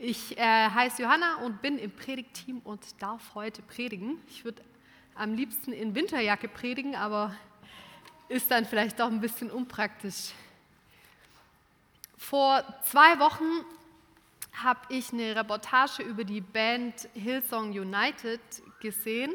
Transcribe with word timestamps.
Ich 0.00 0.38
äh, 0.38 0.70
heiße 0.70 1.02
Johanna 1.02 1.38
und 1.38 1.60
bin 1.60 1.76
im 1.76 1.90
Predigtteam 1.90 2.60
und 2.62 2.80
darf 3.02 3.34
heute 3.34 3.62
predigen. 3.62 4.22
Ich 4.28 4.44
würde 4.44 4.62
am 5.16 5.34
liebsten 5.34 5.72
in 5.72 5.92
Winterjacke 5.96 6.46
predigen, 6.46 6.94
aber 6.94 7.34
ist 8.28 8.48
dann 8.48 8.64
vielleicht 8.64 9.00
doch 9.00 9.08
ein 9.08 9.20
bisschen 9.20 9.50
unpraktisch. 9.50 10.30
Vor 12.16 12.62
zwei 12.84 13.18
Wochen 13.18 13.64
habe 14.52 14.78
ich 14.88 15.12
eine 15.12 15.34
Reportage 15.34 16.04
über 16.04 16.22
die 16.22 16.42
Band 16.42 17.08
Hillsong 17.14 17.70
United 17.70 18.40
gesehen. 18.78 19.32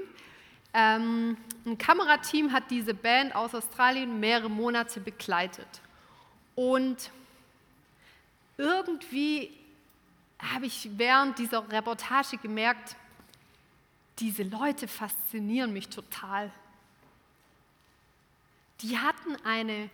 Ähm, 0.74 1.36
ein 1.66 1.78
Kamerateam 1.78 2.54
hat 2.54 2.72
diese 2.72 2.94
Band 2.94 3.36
aus 3.36 3.54
Australien 3.54 4.18
mehrere 4.18 4.50
Monate 4.50 5.02
begleitet. 5.02 5.68
Und 6.56 7.12
irgendwie 8.58 9.52
habe 10.52 10.66
ich 10.66 10.90
während 10.98 11.40
dieser 11.40 11.70
Reportage 11.72 12.38
gemerkt, 12.38 12.96
diese 14.20 14.44
Leute 14.44 14.88
faszinieren 14.88 15.74
mich 15.74 15.90
total. 15.90 16.52
Die 18.82 18.98
hatten 18.98 19.36
eine 19.44 19.90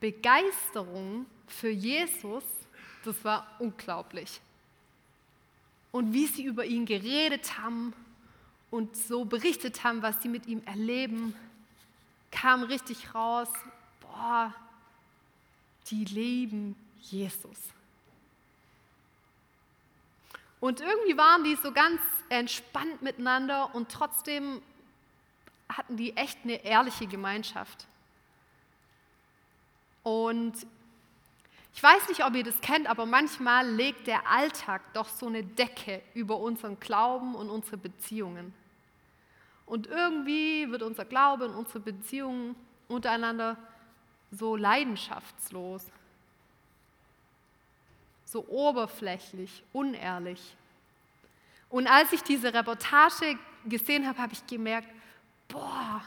Begeisterung 0.00 1.26
für 1.46 1.70
Jesus, 1.70 2.44
das 3.04 3.24
war 3.24 3.46
unglaublich. 3.58 4.40
Und 5.92 6.12
wie 6.12 6.26
sie 6.26 6.44
über 6.44 6.64
ihn 6.64 6.86
geredet 6.86 7.58
haben 7.58 7.94
und 8.70 8.96
so 8.96 9.24
berichtet 9.24 9.84
haben, 9.84 10.02
was 10.02 10.20
sie 10.22 10.28
mit 10.28 10.46
ihm 10.46 10.62
erleben, 10.66 11.34
kam 12.30 12.64
richtig 12.64 13.14
raus, 13.14 13.48
boah, 14.00 14.52
die 15.90 16.04
lieben 16.04 16.74
Jesus. 17.00 17.56
Und 20.64 20.80
irgendwie 20.80 21.18
waren 21.18 21.44
die 21.44 21.56
so 21.56 21.72
ganz 21.72 22.00
entspannt 22.30 23.02
miteinander 23.02 23.74
und 23.74 23.92
trotzdem 23.92 24.62
hatten 25.68 25.98
die 25.98 26.16
echt 26.16 26.38
eine 26.42 26.64
ehrliche 26.64 27.06
Gemeinschaft. 27.06 27.84
Und 30.04 30.54
ich 31.74 31.82
weiß 31.82 32.08
nicht, 32.08 32.24
ob 32.24 32.34
ihr 32.34 32.44
das 32.44 32.58
kennt, 32.62 32.86
aber 32.86 33.04
manchmal 33.04 33.68
legt 33.68 34.06
der 34.06 34.26
Alltag 34.26 34.80
doch 34.94 35.10
so 35.10 35.26
eine 35.26 35.44
Decke 35.44 36.00
über 36.14 36.38
unseren 36.38 36.80
Glauben 36.80 37.34
und 37.34 37.50
unsere 37.50 37.76
Beziehungen. 37.76 38.54
Und 39.66 39.86
irgendwie 39.88 40.70
wird 40.70 40.82
unser 40.82 41.04
Glaube 41.04 41.44
und 41.44 41.56
unsere 41.56 41.80
Beziehungen 41.80 42.56
untereinander 42.88 43.58
so 44.30 44.56
leidenschaftslos 44.56 45.84
so 48.34 48.44
oberflächlich, 48.48 49.62
unehrlich. 49.72 50.56
Und 51.70 51.86
als 51.86 52.12
ich 52.12 52.20
diese 52.20 52.52
Reportage 52.52 53.38
gesehen 53.64 54.08
habe, 54.08 54.18
habe 54.18 54.32
ich 54.32 54.44
gemerkt, 54.48 54.88
boah, 55.46 56.02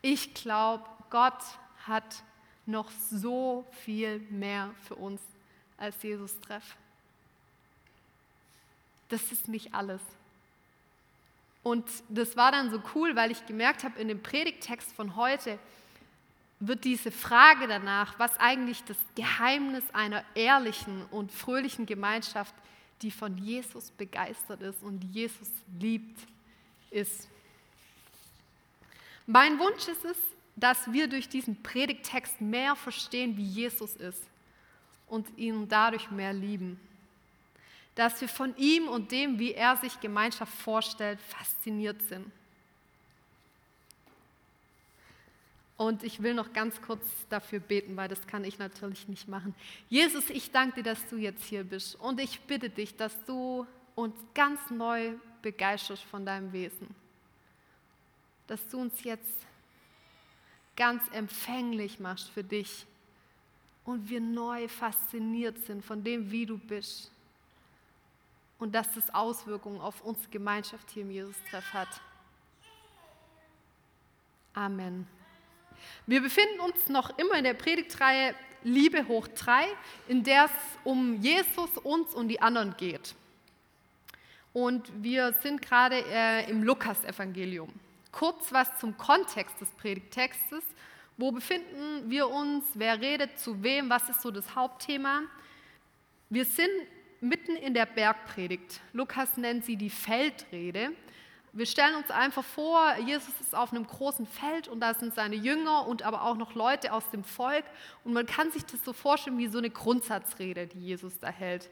ich 0.00 0.32
glaube, 0.32 0.84
Gott 1.10 1.42
hat 1.88 2.22
noch 2.66 2.88
so 3.10 3.66
viel 3.84 4.20
mehr 4.30 4.72
für 4.86 4.94
uns 4.94 5.20
als 5.76 6.00
Jesus 6.00 6.38
Treff. 6.38 6.76
Das 9.08 9.32
ist 9.32 9.48
nicht 9.48 9.74
alles. 9.74 10.02
Und 11.64 11.84
das 12.10 12.36
war 12.36 12.52
dann 12.52 12.70
so 12.70 12.80
cool, 12.94 13.16
weil 13.16 13.32
ich 13.32 13.44
gemerkt 13.46 13.82
habe, 13.82 13.98
in 13.98 14.06
dem 14.06 14.22
Predigtext 14.22 14.92
von 14.92 15.16
heute, 15.16 15.58
wird 16.60 16.84
diese 16.84 17.10
Frage 17.10 17.66
danach, 17.66 18.18
was 18.18 18.38
eigentlich 18.38 18.82
das 18.84 18.96
Geheimnis 19.14 19.84
einer 19.92 20.24
ehrlichen 20.34 21.04
und 21.06 21.32
fröhlichen 21.32 21.86
Gemeinschaft, 21.86 22.54
die 23.02 23.10
von 23.10 23.36
Jesus 23.36 23.90
begeistert 23.90 24.62
ist 24.62 24.82
und 24.82 25.02
Jesus 25.04 25.50
liebt, 25.78 26.18
ist. 26.90 27.28
Mein 29.26 29.58
Wunsch 29.58 29.88
ist 29.88 30.04
es, 30.04 30.16
dass 30.56 30.92
wir 30.92 31.08
durch 31.08 31.28
diesen 31.28 31.62
Predigtext 31.62 32.40
mehr 32.40 32.76
verstehen, 32.76 33.36
wie 33.36 33.44
Jesus 33.44 33.96
ist 33.96 34.22
und 35.08 35.26
ihn 35.36 35.68
dadurch 35.68 36.10
mehr 36.10 36.32
lieben. 36.32 36.78
Dass 37.94 38.20
wir 38.20 38.28
von 38.28 38.56
ihm 38.56 38.88
und 38.88 39.10
dem, 39.12 39.38
wie 39.38 39.52
er 39.54 39.76
sich 39.76 39.98
Gemeinschaft 40.00 40.52
vorstellt, 40.52 41.20
fasziniert 41.20 42.00
sind. 42.02 42.30
Und 45.76 46.04
ich 46.04 46.22
will 46.22 46.34
noch 46.34 46.52
ganz 46.52 46.80
kurz 46.82 47.04
dafür 47.28 47.58
beten, 47.58 47.96
weil 47.96 48.08
das 48.08 48.26
kann 48.26 48.44
ich 48.44 48.58
natürlich 48.58 49.08
nicht 49.08 49.26
machen. 49.26 49.54
Jesus, 49.88 50.30
ich 50.30 50.52
danke 50.52 50.82
dir, 50.82 50.90
dass 50.90 51.08
du 51.08 51.16
jetzt 51.16 51.44
hier 51.44 51.64
bist. 51.64 51.96
Und 51.96 52.20
ich 52.20 52.40
bitte 52.42 52.70
dich, 52.70 52.96
dass 52.96 53.24
du 53.24 53.66
uns 53.96 54.14
ganz 54.34 54.70
neu 54.70 55.14
begeisterst 55.42 56.04
von 56.04 56.24
deinem 56.24 56.52
Wesen. 56.52 56.94
Dass 58.46 58.66
du 58.68 58.80
uns 58.80 59.02
jetzt 59.02 59.46
ganz 60.76 61.02
empfänglich 61.12 61.98
machst 61.98 62.30
für 62.30 62.44
dich. 62.44 62.86
Und 63.84 64.08
wir 64.08 64.20
neu 64.20 64.68
fasziniert 64.68 65.58
sind 65.66 65.84
von 65.84 66.04
dem, 66.04 66.30
wie 66.30 66.46
du 66.46 66.56
bist. 66.56 67.10
Und 68.60 68.74
dass 68.74 68.92
das 68.94 69.12
Auswirkungen 69.12 69.80
auf 69.80 70.02
unsere 70.02 70.30
Gemeinschaft 70.30 70.88
hier 70.90 71.02
im 71.02 71.10
Jesus-Treff 71.10 71.72
hat. 71.72 72.00
Amen. 74.54 75.06
Wir 76.06 76.20
befinden 76.20 76.60
uns 76.60 76.88
noch 76.88 77.18
immer 77.18 77.34
in 77.38 77.44
der 77.44 77.54
Predigtreihe 77.54 78.34
Liebe 78.64 79.06
hoch 79.06 79.28
drei, 79.28 79.66
in 80.08 80.22
der 80.22 80.46
es 80.46 80.50
um 80.84 81.20
Jesus, 81.20 81.70
uns 81.82 82.14
und 82.14 82.28
die 82.28 82.40
anderen 82.40 82.74
geht. 82.76 83.14
Und 84.54 84.90
wir 85.02 85.34
sind 85.42 85.60
gerade 85.60 86.02
äh, 86.10 86.48
im 86.48 86.62
Lukas-Evangelium. 86.62 87.68
Kurz 88.10 88.52
was 88.52 88.78
zum 88.78 88.96
Kontext 88.96 89.60
des 89.60 89.68
Predigtextes. 89.72 90.62
Wo 91.16 91.32
befinden 91.32 92.08
wir 92.08 92.28
uns? 92.28 92.64
Wer 92.74 93.00
redet 93.00 93.38
zu 93.38 93.62
wem? 93.62 93.90
Was 93.90 94.08
ist 94.08 94.22
so 94.22 94.30
das 94.30 94.54
Hauptthema? 94.54 95.22
Wir 96.30 96.44
sind 96.44 96.70
mitten 97.20 97.56
in 97.56 97.74
der 97.74 97.86
Bergpredigt. 97.86 98.80
Lukas 98.92 99.36
nennt 99.36 99.64
sie 99.64 99.76
die 99.76 99.90
Feldrede. 99.90 100.92
Wir 101.56 101.66
stellen 101.66 101.94
uns 101.94 102.10
einfach 102.10 102.42
vor, 102.42 102.96
Jesus 103.06 103.32
ist 103.40 103.54
auf 103.54 103.72
einem 103.72 103.86
großen 103.86 104.26
Feld 104.26 104.66
und 104.66 104.80
da 104.80 104.92
sind 104.92 105.14
seine 105.14 105.36
Jünger 105.36 105.86
und 105.86 106.02
aber 106.02 106.24
auch 106.24 106.36
noch 106.36 106.56
Leute 106.56 106.92
aus 106.92 107.08
dem 107.10 107.22
Volk. 107.22 107.64
Und 108.02 108.12
man 108.12 108.26
kann 108.26 108.50
sich 108.50 108.64
das 108.64 108.84
so 108.84 108.92
vorstellen 108.92 109.38
wie 109.38 109.46
so 109.46 109.58
eine 109.58 109.70
Grundsatzrede, 109.70 110.66
die 110.66 110.80
Jesus 110.80 111.16
da 111.20 111.28
hält. 111.28 111.70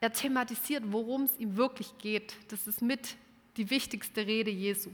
Er 0.00 0.12
thematisiert, 0.12 0.82
worum 0.88 1.22
es 1.22 1.38
ihm 1.38 1.56
wirklich 1.56 1.96
geht. 1.98 2.34
Das 2.48 2.66
ist 2.66 2.82
mit 2.82 3.14
die 3.56 3.70
wichtigste 3.70 4.26
Rede 4.26 4.50
Jesu. 4.50 4.90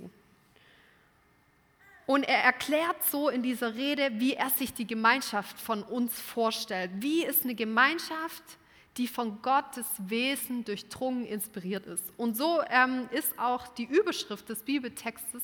Und 2.04 2.24
er 2.24 2.42
erklärt 2.42 3.02
so 3.04 3.30
in 3.30 3.42
dieser 3.42 3.74
Rede, 3.74 4.10
wie 4.20 4.34
er 4.34 4.50
sich 4.50 4.74
die 4.74 4.86
Gemeinschaft 4.86 5.58
von 5.58 5.82
uns 5.82 6.20
vorstellt. 6.20 6.90
Wie 6.96 7.24
ist 7.24 7.44
eine 7.44 7.54
Gemeinschaft, 7.54 8.42
die 8.98 9.08
von 9.08 9.40
Gottes 9.42 9.86
Wesen 9.98 10.64
durchdrungen, 10.64 11.24
inspiriert 11.24 11.86
ist. 11.86 12.04
Und 12.16 12.36
so 12.36 12.60
ähm, 12.68 13.08
ist 13.12 13.38
auch 13.38 13.68
die 13.68 13.84
Überschrift 13.84 14.48
des 14.48 14.62
Bibeltextes 14.62 15.42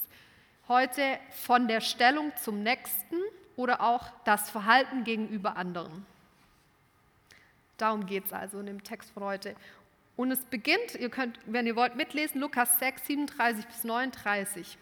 heute 0.68 1.18
von 1.30 1.68
der 1.68 1.80
Stellung 1.80 2.32
zum 2.42 2.62
Nächsten 2.62 3.16
oder 3.56 3.80
auch 3.80 4.10
das 4.24 4.50
Verhalten 4.50 5.04
gegenüber 5.04 5.56
anderen. 5.56 6.04
Darum 7.76 8.06
geht 8.06 8.26
es 8.26 8.32
also 8.32 8.58
in 8.58 8.66
dem 8.66 8.82
Text 8.82 9.10
von 9.12 9.22
heute. 9.22 9.54
Und 10.16 10.30
es 10.30 10.44
beginnt, 10.44 10.94
ihr 10.98 11.08
könnt, 11.08 11.38
wenn 11.46 11.66
ihr 11.66 11.76
wollt, 11.76 11.96
mitlesen, 11.96 12.40
Lukas 12.40 12.78
6, 12.78 13.06
37 13.06 13.66
bis 13.66 13.84
39. 13.84 14.78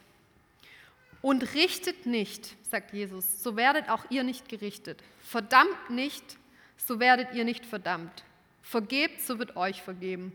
Und 1.21 1.55
richtet 1.55 2.07
nicht, 2.07 2.57
sagt 2.69 2.93
Jesus, 2.93 3.43
so 3.43 3.57
werdet 3.57 3.89
auch 3.89 4.05
ihr 4.11 4.25
nicht 4.25 4.49
gerichtet. 4.49 5.03
Verdammt 5.21 5.91
nicht, 5.91 6.37
so 6.77 7.01
werdet 7.01 7.33
ihr 7.35 7.45
nicht 7.45 7.65
verdammt. 7.65 8.25
Vergebt, 8.63 9.21
so 9.21 9.39
wird 9.39 9.57
euch 9.57 9.83
vergeben. 9.83 10.33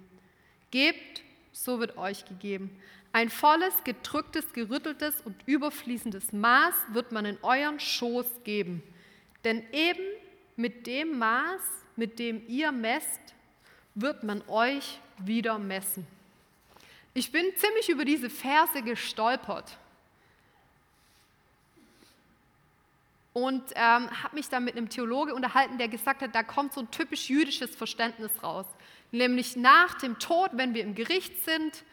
Gebt, 0.72 1.24
so 1.52 1.80
wird 1.80 1.98
euch 1.98 2.26
gegeben. 2.26 2.70
Ein 3.14 3.30
volles, 3.30 3.74
gedrücktes, 3.84 4.54
gerütteltes 4.54 5.22
und 5.22 5.36
überfließendes 5.46 6.34
Maß 6.34 6.76
wird 6.92 7.12
man 7.12 7.26
in 7.26 7.38
euren 7.42 7.80
Schoß 7.80 8.28
geben. 8.44 8.84
Denn 9.44 9.64
eben 9.72 10.04
mit 10.56 10.86
dem 10.86 11.18
Maß, 11.18 11.62
mit 11.96 12.20
dem 12.20 12.48
ihr 12.48 12.72
messt, 12.72 13.22
wird 13.96 14.24
man 14.24 14.44
euch 14.48 15.00
wieder 15.18 15.58
messen. 15.58 16.06
Ich 17.14 17.32
bin 17.32 17.46
ziemlich 17.56 17.90
über 17.90 18.06
diese 18.06 18.30
Verse 18.30 18.84
gestolpert. 18.84 19.78
Und 23.38 23.62
ähm, 23.76 24.10
habe 24.24 24.34
mich 24.34 24.50
dann 24.50 24.64
mit 24.64 24.76
einem 24.76 24.90
Theologe 24.90 25.36
unterhalten, 25.36 25.78
der 25.78 25.90
gesagt 25.90 26.24
hat, 26.24 26.34
da 26.34 26.42
kommt 26.42 26.74
so 26.74 26.82
ein 26.82 26.90
typisch 26.90 27.30
jüdisches 27.30 27.76
Verständnis 27.76 28.32
raus. 28.42 28.66
Nämlich 29.12 29.56
nach 29.56 29.94
dem 29.94 30.18
Tod, 30.18 30.50
wenn 30.54 30.74
wir 30.74 30.82
im 30.82 30.96
Gericht 30.96 31.46
sind, 31.46 31.84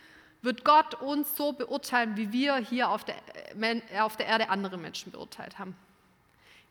wird 0.41 0.65
Gott 0.65 0.95
uns 1.03 1.37
so 1.37 1.53
beurteilen, 1.53 2.17
wie 2.17 2.33
wir 2.33 2.57
hier 2.57 2.89
auf 2.89 3.05
der, 3.05 3.17
äh, 3.61 4.01
auf 4.01 4.17
der 4.17 4.25
Erde 4.25 4.49
andere 4.49 4.79
Menschen 4.79 5.13
beurteilt 5.13 5.59
haben. 5.59 5.77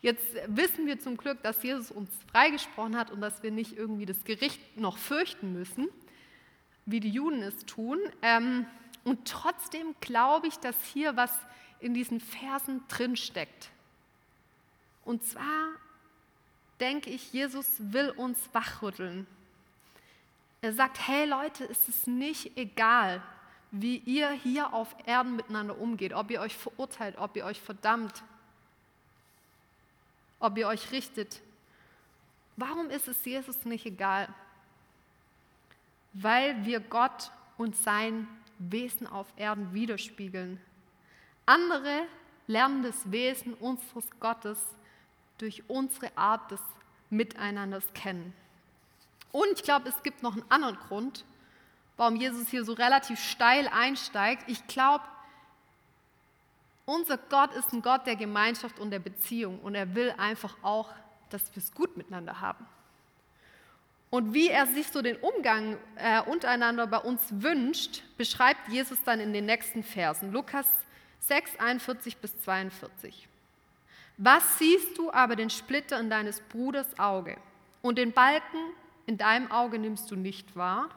Jetzt 0.01 0.25
wissen 0.47 0.87
wir 0.87 0.99
zum 0.99 1.17
Glück, 1.17 1.43
dass 1.43 1.61
Jesus 1.61 1.91
uns 1.91 2.09
freigesprochen 2.31 2.97
hat 2.97 3.11
und 3.11 3.21
dass 3.21 3.43
wir 3.43 3.51
nicht 3.51 3.77
irgendwie 3.77 4.07
das 4.07 4.23
Gericht 4.23 4.59
noch 4.75 4.97
fürchten 4.97 5.53
müssen, 5.53 5.87
wie 6.87 6.99
die 6.99 7.11
Juden 7.11 7.43
es 7.43 7.63
tun. 7.67 7.99
Ähm, 8.23 8.65
und 9.03 9.27
trotzdem 9.27 9.93
glaube 10.01 10.47
ich, 10.47 10.57
dass 10.57 10.75
hier 10.83 11.15
was 11.15 11.37
in 11.79 11.93
diesen 11.93 12.19
Versen 12.19 12.81
drinsteckt. 12.87 13.69
Und 15.05 15.23
zwar 15.25 15.69
denke 16.79 17.09
ich, 17.09 17.33
Jesus 17.33 17.67
will 17.79 18.09
uns 18.11 18.37
wachrütteln. 18.53 19.27
Er 20.61 20.73
sagt, 20.73 21.07
hey 21.07 21.25
Leute, 21.25 21.65
ist 21.65 21.89
es 21.89 22.07
nicht 22.07 22.57
egal, 22.57 23.21
wie 23.71 23.97
ihr 23.97 24.31
hier 24.31 24.73
auf 24.73 24.95
Erden 25.05 25.35
miteinander 25.35 25.77
umgeht, 25.77 26.13
ob 26.13 26.29
ihr 26.31 26.39
euch 26.39 26.55
verurteilt, 26.55 27.17
ob 27.17 27.35
ihr 27.35 27.45
euch 27.45 27.59
verdammt, 27.59 28.23
ob 30.39 30.57
ihr 30.57 30.67
euch 30.67 30.91
richtet. 30.91 31.41
Warum 32.55 32.89
ist 32.89 33.07
es 33.07 33.25
Jesus 33.25 33.65
nicht 33.65 33.85
egal? 33.85 34.27
Weil 36.13 36.65
wir 36.65 36.79
Gott 36.79 37.31
und 37.57 37.75
sein 37.75 38.27
Wesen 38.59 39.07
auf 39.07 39.27
Erden 39.37 39.73
widerspiegeln. 39.73 40.61
Andere 41.45 42.03
lernen 42.47 42.83
das 42.83 43.11
Wesen 43.11 43.53
unseres 43.55 44.07
Gottes 44.19 44.59
durch 45.37 45.63
unsere 45.67 46.15
Art 46.17 46.51
des 46.51 46.59
Miteinanders 47.09 47.85
kennen. 47.93 48.33
Und 49.31 49.47
ich 49.55 49.63
glaube, 49.63 49.89
es 49.89 50.03
gibt 50.03 50.23
noch 50.23 50.33
einen 50.33 50.45
anderen 50.49 50.77
Grund, 50.77 51.25
warum 51.97 52.15
Jesus 52.15 52.49
hier 52.49 52.63
so 52.65 52.73
relativ 52.73 53.19
steil 53.19 53.67
einsteigt. 53.67 54.43
Ich 54.47 54.65
glaube, 54.67 55.03
unser 56.85 57.17
Gott 57.17 57.53
ist 57.53 57.71
ein 57.73 57.81
Gott 57.81 58.05
der 58.05 58.15
Gemeinschaft 58.15 58.79
und 58.79 58.91
der 58.91 58.99
Beziehung 58.99 59.59
und 59.59 59.75
er 59.75 59.95
will 59.95 60.13
einfach 60.17 60.55
auch, 60.63 60.89
dass 61.29 61.49
wir 61.55 61.63
es 61.63 61.73
gut 61.73 61.95
miteinander 61.97 62.41
haben. 62.41 62.65
Und 64.09 64.35
wie 64.35 64.49
er 64.49 64.67
sich 64.67 64.89
so 64.89 65.01
den 65.01 65.15
Umgang 65.15 65.77
äh, 65.95 66.21
untereinander 66.21 66.85
bei 66.85 66.99
uns 66.99 67.21
wünscht, 67.31 68.03
beschreibt 68.15 68.69
Jesus 68.69 69.01
dann 69.03 69.19
in 69.19 69.33
den 69.33 69.47
nächsten 69.47 69.81
Versen. 69.81 70.31
Lukas 70.31 70.67
6, 71.21 71.57
41 71.57 72.17
bis 72.17 72.39
42. 72.41 73.27
Was 74.17 74.59
siehst 74.59 74.97
du 74.97 75.11
aber 75.11 75.35
den 75.35 75.49
Splitter 75.49 75.99
in 75.99 76.09
deines 76.09 76.39
Bruders 76.39 76.99
Auge 76.99 77.37
und 77.81 77.97
den 77.97 78.11
Balken 78.11 78.73
in 79.05 79.17
deinem 79.17 79.51
Auge 79.51 79.79
nimmst 79.79 80.09
du 80.11 80.15
nicht 80.15 80.55
wahr? 80.55 80.89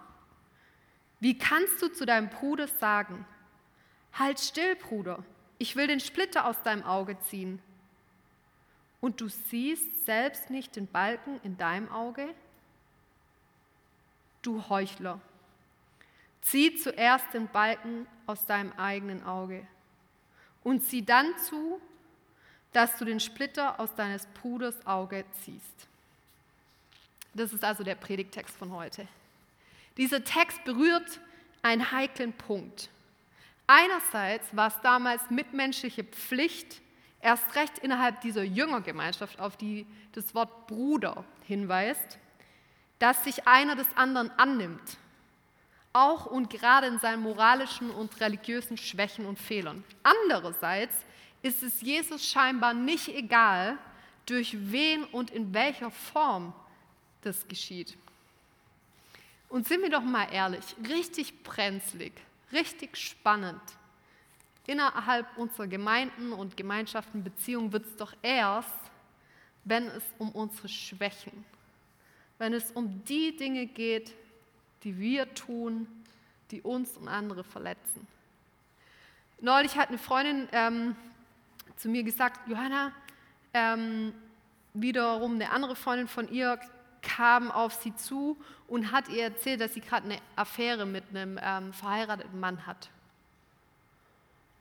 Wie 1.18 1.36
kannst 1.36 1.80
du 1.80 1.88
zu 1.88 2.04
deinem 2.04 2.28
Bruder 2.28 2.68
sagen, 2.68 3.24
halt 4.12 4.38
still, 4.38 4.76
Bruder, 4.76 5.24
ich 5.58 5.76
will 5.76 5.86
den 5.86 6.00
Splitter 6.00 6.46
aus 6.46 6.62
deinem 6.62 6.84
Auge 6.84 7.18
ziehen. 7.20 7.60
Und 9.00 9.20
du 9.20 9.28
siehst 9.28 10.04
selbst 10.04 10.50
nicht 10.50 10.76
den 10.76 10.86
Balken 10.86 11.40
in 11.42 11.56
deinem 11.56 11.90
Auge? 11.90 12.28
Du 14.42 14.68
Heuchler, 14.68 15.20
zieh 16.40 16.76
zuerst 16.76 17.32
den 17.34 17.48
Balken 17.48 18.06
aus 18.26 18.46
deinem 18.46 18.72
eigenen 18.72 19.24
Auge 19.24 19.66
und 20.62 20.82
sieh 20.82 21.04
dann 21.04 21.36
zu, 21.38 21.80
dass 22.72 22.96
du 22.96 23.04
den 23.04 23.20
Splitter 23.20 23.78
aus 23.80 23.94
deines 23.94 24.26
Bruders 24.26 24.74
Auge 24.86 25.24
ziehst. 25.42 25.88
Das 27.34 27.52
ist 27.52 27.64
also 27.64 27.84
der 27.84 27.94
Predigtext 27.94 28.56
von 28.56 28.72
heute. 28.72 29.06
Dieser 29.96 30.24
Text 30.24 30.64
berührt 30.64 31.20
einen 31.62 31.90
heiklen 31.92 32.32
Punkt. 32.32 32.88
Einerseits 33.66 34.54
war 34.54 34.68
es 34.68 34.80
damals 34.82 35.30
mitmenschliche 35.30 36.04
Pflicht, 36.04 36.80
erst 37.20 37.54
recht 37.56 37.78
innerhalb 37.78 38.20
dieser 38.20 38.42
Jüngergemeinschaft, 38.42 39.40
auf 39.40 39.56
die 39.56 39.86
das 40.12 40.34
Wort 40.34 40.66
Bruder 40.66 41.24
hinweist, 41.46 42.18
dass 42.98 43.24
sich 43.24 43.46
einer 43.46 43.74
des 43.74 43.88
anderen 43.96 44.30
annimmt, 44.38 44.96
auch 45.92 46.26
und 46.26 46.50
gerade 46.50 46.86
in 46.86 46.98
seinen 46.98 47.22
moralischen 47.22 47.90
und 47.90 48.20
religiösen 48.20 48.76
Schwächen 48.76 49.26
und 49.26 49.38
Fehlern. 49.38 49.82
Andererseits 50.02 50.94
ist 51.42 51.62
es 51.62 51.80
Jesus 51.80 52.26
scheinbar 52.26 52.74
nicht 52.74 53.08
egal, 53.08 53.78
durch 54.26 54.56
wen 54.72 55.04
und 55.04 55.30
in 55.30 55.54
welcher 55.54 55.90
Form 55.90 56.52
das 57.22 57.46
geschieht. 57.46 57.96
Und 59.48 59.66
sind 59.68 59.82
wir 59.82 59.90
doch 59.90 60.02
mal 60.02 60.26
ehrlich, 60.32 60.64
richtig 60.88 61.42
brenzlig, 61.44 62.12
richtig 62.52 62.96
spannend. 62.96 63.60
Innerhalb 64.66 65.26
unserer 65.38 65.68
Gemeinden 65.68 66.32
und 66.32 66.56
Gemeinschaften, 66.56 67.22
Beziehungen 67.22 67.72
wird 67.72 67.86
es 67.86 67.96
doch 67.96 68.12
erst, 68.22 68.74
wenn 69.64 69.86
es 69.86 70.02
um 70.18 70.30
unsere 70.32 70.68
Schwächen, 70.68 71.44
wenn 72.38 72.52
es 72.52 72.72
um 72.72 73.04
die 73.04 73.36
Dinge 73.36 73.66
geht, 73.66 74.12
die 74.82 74.98
wir 74.98 75.32
tun, 75.34 75.86
die 76.50 76.62
uns 76.62 76.96
und 76.96 77.08
andere 77.08 77.44
verletzen. 77.44 78.06
Neulich 79.40 79.76
hat 79.76 79.88
eine 79.88 79.98
Freundin 79.98 80.48
ähm, 80.52 80.96
zu 81.76 81.88
mir 81.88 82.02
gesagt, 82.02 82.48
Johanna, 82.48 82.92
ähm, 83.54 84.12
wiederum 84.74 85.34
eine 85.34 85.50
andere 85.50 85.76
Freundin 85.76 86.08
von 86.08 86.28
ihr 86.28 86.58
kam 87.02 87.50
auf 87.50 87.74
sie 87.74 87.94
zu 87.94 88.36
und 88.66 88.90
hat 88.90 89.08
ihr 89.08 89.24
erzählt, 89.24 89.60
dass 89.60 89.74
sie 89.74 89.80
gerade 89.80 90.06
eine 90.06 90.18
Affäre 90.34 90.86
mit 90.86 91.04
einem 91.10 91.38
ähm, 91.40 91.72
verheirateten 91.72 92.38
Mann 92.40 92.66
hat. 92.66 92.90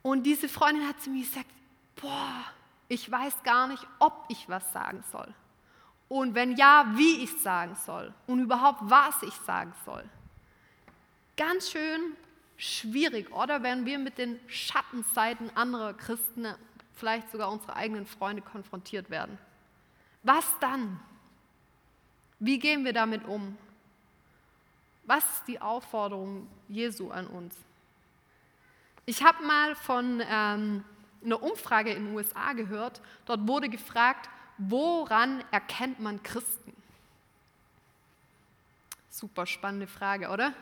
Und 0.02 0.22
diese 0.22 0.48
Freundin 0.48 0.86
hat 0.86 1.00
zu 1.00 1.10
mir 1.10 1.22
gesagt, 1.22 1.50
boah, 1.96 2.44
ich 2.88 3.10
weiß 3.10 3.42
gar 3.42 3.66
nicht, 3.66 3.84
ob 3.98 4.24
ich 4.28 4.48
was 4.48 4.72
sagen 4.72 5.02
soll. 5.10 5.34
Und 6.08 6.34
wenn 6.34 6.56
ja, 6.56 6.86
wie 6.94 7.24
ich 7.24 7.42
sagen 7.42 7.74
soll. 7.74 8.14
Und 8.28 8.38
überhaupt, 8.38 8.78
was 8.82 9.22
ich 9.24 9.34
sagen 9.34 9.74
soll. 9.84 10.04
Ganz 11.36 11.70
schön 11.70 12.00
schwierig, 12.56 13.32
oder? 13.32 13.62
Wenn 13.62 13.84
wir 13.84 13.98
mit 13.98 14.18
den 14.18 14.38
Schattenseiten 14.46 15.50
anderer 15.56 15.94
Christen, 15.94 16.46
vielleicht 16.96 17.30
sogar 17.30 17.52
unserer 17.52 17.76
eigenen 17.76 18.06
Freunde 18.06 18.42
konfrontiert 18.42 19.10
werden. 19.10 19.38
Was 20.22 20.58
dann? 20.58 20.98
Wie 22.40 22.58
gehen 22.58 22.84
wir 22.84 22.92
damit 22.92 23.24
um? 23.26 23.56
Was 25.04 25.24
ist 25.24 25.44
die 25.46 25.60
Aufforderung 25.60 26.48
Jesu 26.68 27.10
an 27.10 27.26
uns? 27.28 27.54
Ich 29.04 29.22
habe 29.22 29.44
mal 29.44 29.76
von 29.76 30.20
ähm, 30.28 30.84
einer 31.24 31.42
Umfrage 31.42 31.92
in 31.92 32.06
den 32.06 32.14
USA 32.14 32.54
gehört. 32.54 33.00
Dort 33.24 33.46
wurde 33.46 33.68
gefragt, 33.68 34.28
woran 34.58 35.44
erkennt 35.52 36.00
man 36.00 36.22
Christen? 36.22 36.74
Super 39.10 39.46
spannende 39.46 39.86
Frage, 39.86 40.28
oder? 40.28 40.52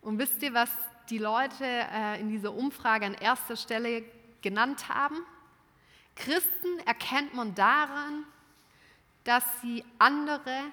Und 0.00 0.18
wisst 0.18 0.42
ihr, 0.42 0.54
was 0.54 0.70
die 1.10 1.18
Leute 1.18 1.64
äh, 1.64 2.20
in 2.20 2.28
dieser 2.28 2.54
Umfrage 2.54 3.04
an 3.04 3.14
erster 3.14 3.56
Stelle 3.56 4.04
genannt 4.42 4.88
haben? 4.88 5.16
Christen 6.16 6.78
erkennt 6.84 7.34
man 7.34 7.54
daran, 7.54 8.24
dass 9.24 9.44
sie 9.62 9.84
andere 9.98 10.64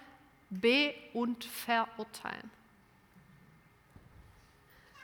be- 0.49 0.93
und 1.13 1.43
verurteilen. 1.43 2.49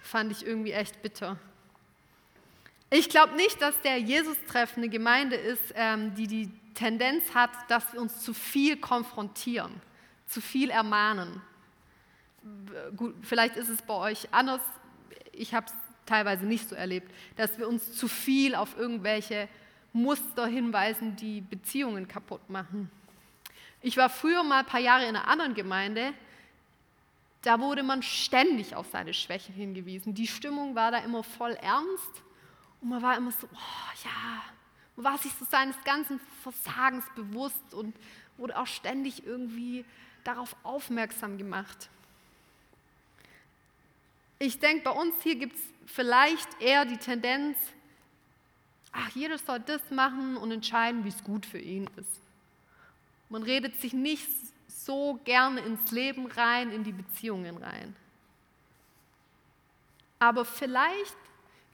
Fand 0.01 0.31
ich 0.31 0.45
irgendwie 0.45 0.71
echt 0.71 1.01
bitter. 1.01 1.37
Ich 2.89 3.09
glaube 3.09 3.35
nicht, 3.35 3.61
dass 3.61 3.79
der 3.81 3.97
Jesus-Treff 3.97 4.77
eine 4.77 4.89
Gemeinde 4.89 5.35
ist, 5.35 5.73
ähm, 5.75 6.13
die 6.13 6.27
die 6.27 6.51
Tendenz 6.73 7.33
hat, 7.33 7.49
dass 7.67 7.93
wir 7.93 8.01
uns 8.01 8.19
zu 8.21 8.33
viel 8.33 8.77
konfrontieren, 8.77 9.81
zu 10.27 10.41
viel 10.41 10.69
ermahnen. 10.69 11.41
Gut, 12.95 13.15
vielleicht 13.21 13.55
ist 13.55 13.69
es 13.69 13.81
bei 13.81 13.93
euch 13.93 14.31
anders. 14.33 14.61
Ich 15.31 15.53
habe 15.53 15.67
es 15.67 15.73
teilweise 16.05 16.45
nicht 16.45 16.69
so 16.69 16.75
erlebt, 16.75 17.11
dass 17.35 17.57
wir 17.57 17.67
uns 17.67 17.93
zu 17.93 18.07
viel 18.07 18.55
auf 18.55 18.77
irgendwelche 18.77 19.47
Muster 19.93 20.47
hinweisen, 20.47 21.15
die 21.15 21.41
Beziehungen 21.41 22.07
kaputt 22.07 22.49
machen. 22.49 22.89
Ich 23.81 23.97
war 23.97 24.09
früher 24.09 24.43
mal 24.43 24.59
ein 24.59 24.65
paar 24.65 24.79
Jahre 24.79 25.03
in 25.03 25.15
einer 25.15 25.27
anderen 25.27 25.53
Gemeinde, 25.53 26.13
da 27.43 27.59
wurde 27.59 27.83
man 27.83 28.01
ständig 28.01 28.73
auf 28.75 28.87
seine 28.89 29.13
Schwächen 29.13 29.53
hingewiesen. 29.53 30.13
Die 30.13 30.27
Stimmung 30.27 30.75
war 30.75 30.91
da 30.91 30.99
immer 30.99 31.23
voll 31.23 31.51
ernst 31.51 32.23
und 32.81 32.89
man 32.89 33.01
war 33.01 33.17
immer 33.17 33.31
so, 33.31 33.47
oh 33.51 34.05
ja, 34.05 34.41
man 34.95 35.05
war 35.05 35.17
sich 35.17 35.33
so 35.33 35.45
seines 35.45 35.75
ganzen 35.83 36.21
Versagens 36.41 37.05
bewusst 37.15 37.73
und 37.73 37.95
wurde 38.37 38.57
auch 38.57 38.67
ständig 38.67 39.25
irgendwie 39.25 39.83
darauf 40.23 40.55
aufmerksam 40.63 41.37
gemacht. 41.37 41.89
Ich 44.45 44.59
denke, 44.59 44.83
bei 44.83 44.91
uns 44.91 45.15
hier 45.23 45.35
gibt 45.35 45.55
es 45.55 45.61
vielleicht 45.85 46.61
eher 46.61 46.83
die 46.83 46.97
Tendenz, 46.97 47.57
ach, 48.91 49.09
jeder 49.11 49.37
soll 49.37 49.61
das 49.61 49.89
machen 49.89 50.35
und 50.35 50.51
entscheiden, 50.51 51.05
wie 51.05 51.09
es 51.09 51.23
gut 51.23 51.45
für 51.45 51.59
ihn 51.59 51.89
ist. 51.95 52.19
Man 53.29 53.43
redet 53.43 53.79
sich 53.79 53.93
nicht 53.93 54.29
so 54.67 55.17
gerne 55.23 55.61
ins 55.61 55.91
Leben 55.91 56.25
rein, 56.25 56.71
in 56.71 56.83
die 56.83 56.91
Beziehungen 56.91 57.55
rein. 57.55 57.95
Aber 60.19 60.43
vielleicht 60.43 61.15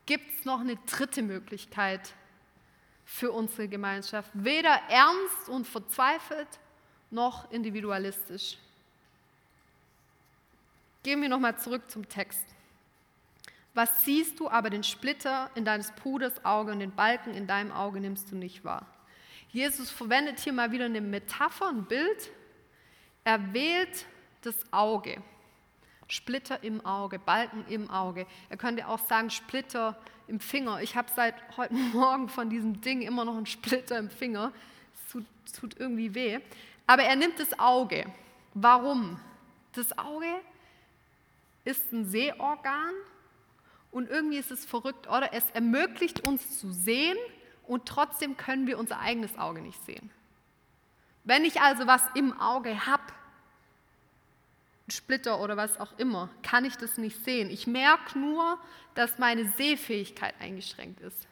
gibt 0.05 0.31
es 0.38 0.45
noch 0.45 0.59
eine 0.59 0.75
dritte 0.85 1.23
Möglichkeit, 1.23 2.13
für 3.03 3.31
unsere 3.31 3.67
Gemeinschaft. 3.67 4.29
Weder 4.35 4.79
ernst 4.88 5.49
und 5.49 5.65
verzweifelt 5.65 6.47
noch 7.09 7.51
individualistisch. 7.51 8.59
Gehen 11.01 11.19
wir 11.19 11.29
nochmal 11.29 11.57
zurück 11.57 11.89
zum 11.89 12.07
Text. 12.07 12.45
Was 13.73 14.03
siehst 14.03 14.39
du 14.39 14.49
aber 14.49 14.69
den 14.69 14.83
Splitter 14.83 15.49
in 15.55 15.63
deines 15.63 15.91
Bruders 15.91 16.43
Auge 16.43 16.71
und 16.71 16.79
den 16.79 16.91
Balken 16.91 17.33
in 17.33 17.47
deinem 17.47 17.71
Auge 17.71 17.99
nimmst 17.99 18.31
du 18.31 18.35
nicht 18.35 18.63
wahr? 18.63 18.85
Jesus 19.49 19.89
verwendet 19.89 20.39
hier 20.39 20.53
mal 20.53 20.71
wieder 20.71 20.85
eine 20.85 21.01
Metapher, 21.01 21.69
ein 21.69 21.85
Bild. 21.85 22.31
Er 23.23 23.53
wählt 23.53 24.05
das 24.41 24.55
Auge. 24.71 25.21
Splitter 26.07 26.63
im 26.63 26.83
Auge, 26.85 27.19
Balken 27.19 27.65
im 27.67 27.89
Auge. 27.89 28.25
Er 28.49 28.57
könnte 28.57 28.88
auch 28.88 28.99
sagen 28.99 29.29
Splitter 29.29 29.97
im 30.27 30.39
Finger. 30.39 30.81
Ich 30.81 30.95
habe 30.95 31.07
seit 31.15 31.35
heute 31.57 31.73
Morgen 31.93 32.29
von 32.29 32.49
diesem 32.49 32.81
Ding 32.81 33.01
immer 33.01 33.25
noch 33.25 33.38
einen 33.38 33.45
Splitter 33.45 33.97
im 33.97 34.09
Finger. 34.09 34.51
Es 34.93 35.11
tut, 35.11 35.25
tut 35.59 35.79
irgendwie 35.79 36.13
weh. 36.15 36.39
Aber 36.88 37.03
er 37.03 37.15
nimmt 37.15 37.39
das 37.39 37.57
Auge. 37.59 38.05
Warum? 38.55 39.19
Das 39.73 39.95
Auge 39.97 40.41
ist 41.63 41.91
ein 41.91 42.05
Sehorgan 42.05 42.93
und 43.91 44.10
irgendwie 44.10 44.38
ist 44.38 44.51
es 44.51 44.65
verrückt, 44.65 45.08
oder? 45.08 45.34
Es 45.34 45.50
ermöglicht 45.51 46.25
uns 46.25 46.60
zu 46.60 46.72
sehen 46.72 47.17
und 47.65 47.88
trotzdem 47.88 48.38
können 48.38 48.67
wir 48.67 48.79
unser 48.79 49.00
eigenes 49.00 49.38
Auge 49.38 49.62
nicht 49.62 49.84
sehen. 49.86 50.12
Wenn 51.24 51.46
ich 51.46 51.62
also 51.62 51.88
was 51.88 52.03
im 52.15 52.39
Auge 52.39 52.86
habe, 52.86 53.03
Splitter 54.91 55.39
oder 55.39 55.58
was 55.58 55.79
auch 55.79 55.98
immer, 55.98 56.29
kann 56.41 56.65
ich 56.65 56.75
das 56.75 56.98
nicht 56.98 57.24
sehen. 57.24 57.50
Ich 57.50 57.67
merke 57.67 58.17
nur, 58.17 58.58
dass 58.96 59.19
meine 59.19 59.48
Sehfähigkeit 59.51 60.34
eingeschränkt 60.39 61.00
ist. 61.01 61.27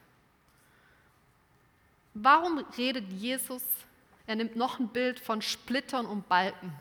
Warum 2.14 2.60
redet 2.78 3.12
Jesus, 3.12 3.64
er 4.26 4.36
nimmt 4.36 4.56
noch 4.56 4.80
ein 4.80 4.90
Bild 4.90 5.20
von 5.20 5.42
Splittern 5.42 6.06
und 6.06 6.28
Balken? 6.28 6.74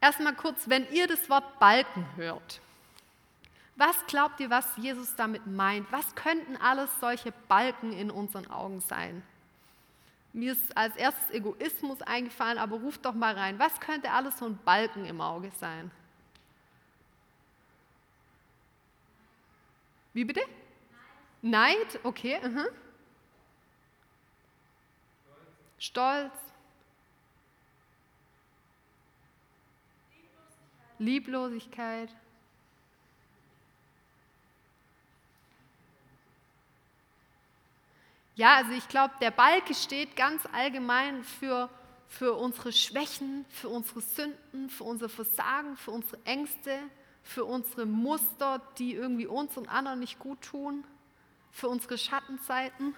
Erstmal 0.00 0.34
kurz, 0.34 0.68
wenn 0.68 0.90
ihr 0.92 1.06
das 1.06 1.28
Wort 1.28 1.58
Balken 1.58 2.06
hört, 2.16 2.60
was 3.80 4.06
glaubt 4.06 4.38
ihr, 4.40 4.50
was 4.50 4.76
Jesus 4.76 5.16
damit 5.16 5.46
meint? 5.46 5.90
Was 5.90 6.14
könnten 6.14 6.56
alles 6.58 6.90
solche 7.00 7.32
Balken 7.48 7.92
in 7.92 8.10
unseren 8.10 8.48
Augen 8.50 8.80
sein? 8.80 9.22
Mir 10.34 10.52
ist 10.52 10.76
als 10.76 10.94
erstes 10.96 11.30
Egoismus 11.30 12.02
eingefallen, 12.02 12.58
aber 12.58 12.76
ruft 12.76 13.04
doch 13.04 13.14
mal 13.14 13.34
rein. 13.34 13.58
Was 13.58 13.80
könnte 13.80 14.12
alles 14.12 14.38
so 14.38 14.44
ein 14.44 14.58
Balken 14.64 15.06
im 15.06 15.20
Auge 15.20 15.50
sein? 15.58 15.90
Wie 20.12 20.24
bitte? 20.24 20.42
Neid, 21.40 21.78
Neid? 21.78 22.00
okay. 22.04 22.38
Uh 22.44 22.48
-huh. 22.48 22.68
Stolz. 25.78 26.34
Lieblosigkeit. 30.98 32.10
Ja, 38.36 38.56
also 38.56 38.72
ich 38.72 38.88
glaube, 38.88 39.14
der 39.20 39.30
Balke 39.30 39.74
steht 39.74 40.16
ganz 40.16 40.42
allgemein 40.52 41.22
für, 41.24 41.68
für 42.08 42.34
unsere 42.34 42.72
Schwächen, 42.72 43.44
für 43.50 43.68
unsere 43.68 44.00
Sünden, 44.00 44.70
für 44.70 44.84
unser 44.84 45.08
Versagen, 45.08 45.76
für 45.76 45.90
unsere 45.90 46.18
Ängste, 46.24 46.78
für 47.22 47.44
unsere 47.44 47.86
Muster, 47.86 48.62
die 48.78 48.94
irgendwie 48.94 49.26
uns 49.26 49.56
und 49.56 49.68
anderen 49.68 50.00
nicht 50.00 50.18
gut 50.18 50.40
tun, 50.42 50.84
für 51.50 51.68
unsere 51.68 51.98
Schattenzeiten. 51.98 52.94